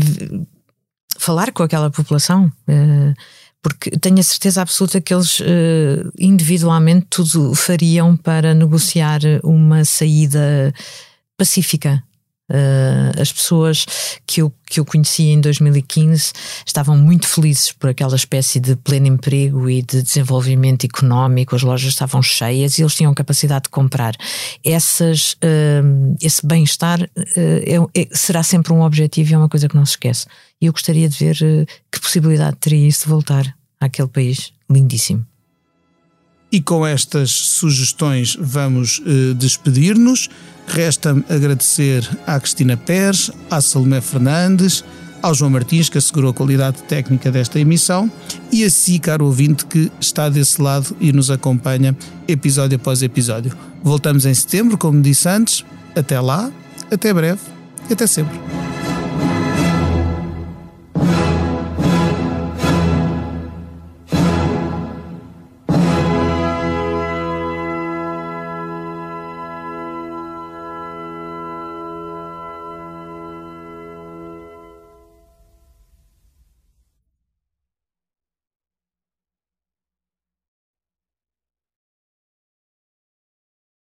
falar 1.18 1.52
com 1.52 1.64
aquela 1.64 1.90
população. 1.90 2.52
Uh, 2.68 3.14
porque 3.62 3.92
tenho 3.92 4.20
a 4.20 4.24
certeza 4.24 4.62
absoluta 4.62 5.02
que 5.02 5.14
eles 5.14 5.40
uh, 5.42 6.12
individualmente 6.18 7.08
tudo 7.10 7.54
fariam 7.54 8.16
para 8.16 8.54
negociar 8.54 9.20
uma 9.44 9.84
saída 9.84 10.74
pacífica. 11.38 12.02
Uh, 12.50 13.22
as 13.22 13.32
pessoas 13.32 13.86
que 14.26 14.42
eu, 14.42 14.52
que 14.66 14.80
eu 14.80 14.86
conheci 14.86 15.24
em 15.24 15.40
2015 15.40 16.34
estavam 16.66 16.98
muito 16.98 17.28
felizes 17.28 17.72
por 17.72 17.92
aquela 17.92 18.16
espécie 18.16 18.60
de 18.60 18.76
pleno 18.76 19.08
emprego 19.08 19.70
e 19.70 19.84
de 19.84 20.02
desenvolvimento 20.02 20.86
económico, 20.86 21.56
as 21.56 21.62
lojas 21.62 21.92
estavam 21.92 22.22
cheias 22.24 22.78
e 22.78 22.82
eles 22.82 22.96
tinham 22.96 23.14
capacidade 23.14 23.64
de 23.64 23.70
comprar. 23.70 24.16
Essas, 24.64 25.34
uh, 25.34 26.16
esse 26.22 26.46
bem-estar 26.46 27.02
uh, 27.02 27.08
é, 27.38 28.02
é, 28.02 28.08
será 28.12 28.42
sempre 28.42 28.74
um 28.74 28.82
objetivo 28.82 29.32
e 29.32 29.34
é 29.34 29.38
uma 29.38 29.50
coisa 29.50 29.70
que 29.70 29.76
não 29.76 29.86
se 29.86 29.92
esquece. 29.92 30.26
E 30.60 30.66
eu 30.66 30.74
gostaria 30.74 31.08
de 31.08 31.18
ver 31.18 31.68
que 31.92 32.00
possibilidade 32.00 32.58
teria 32.58 32.88
isso 32.88 33.04
de 33.04 33.10
voltar 33.10 33.56
àquele 33.80 34.08
país 34.08 34.52
lindíssimo. 34.70 35.26
E 36.52 36.60
com 36.60 36.86
estas 36.86 37.30
sugestões 37.32 38.36
vamos 38.40 39.00
uh, 39.00 39.34
despedir-nos. 39.36 40.30
Resta-me 40.68 41.24
agradecer 41.30 42.08
à 42.26 42.40
Cristina 42.40 42.76
Pérez, 42.76 43.32
à 43.50 43.62
Salomé 43.62 44.02
Fernandes, 44.02 44.84
ao 45.22 45.34
João 45.34 45.52
Martins, 45.52 45.90
que 45.90 45.98
assegurou 45.98 46.32
a 46.32 46.34
qualidade 46.34 46.82
técnica 46.84 47.32
desta 47.32 47.60
emissão, 47.60 48.12
e 48.52 48.64
a 48.64 48.70
si, 48.70 49.00
caro 49.00 49.26
ouvinte, 49.26 49.66
que 49.66 49.92
está 50.00 50.30
desse 50.30 50.62
lado 50.62 50.96
e 51.00 51.12
nos 51.12 51.30
acompanha 51.30 51.96
episódio 52.28 52.78
após 52.78 53.04
episódio. 53.04 53.52
Voltamos 53.84 54.26
em 54.26 54.34
setembro, 54.34 54.78
como 54.78 55.02
disse 55.02 55.28
antes. 55.28 55.66
Até 55.96 56.20
lá, 56.20 56.52
até 56.92 57.14
breve 57.14 57.42
e 57.90 57.94
até 57.94 58.08
sempre. 58.08 58.59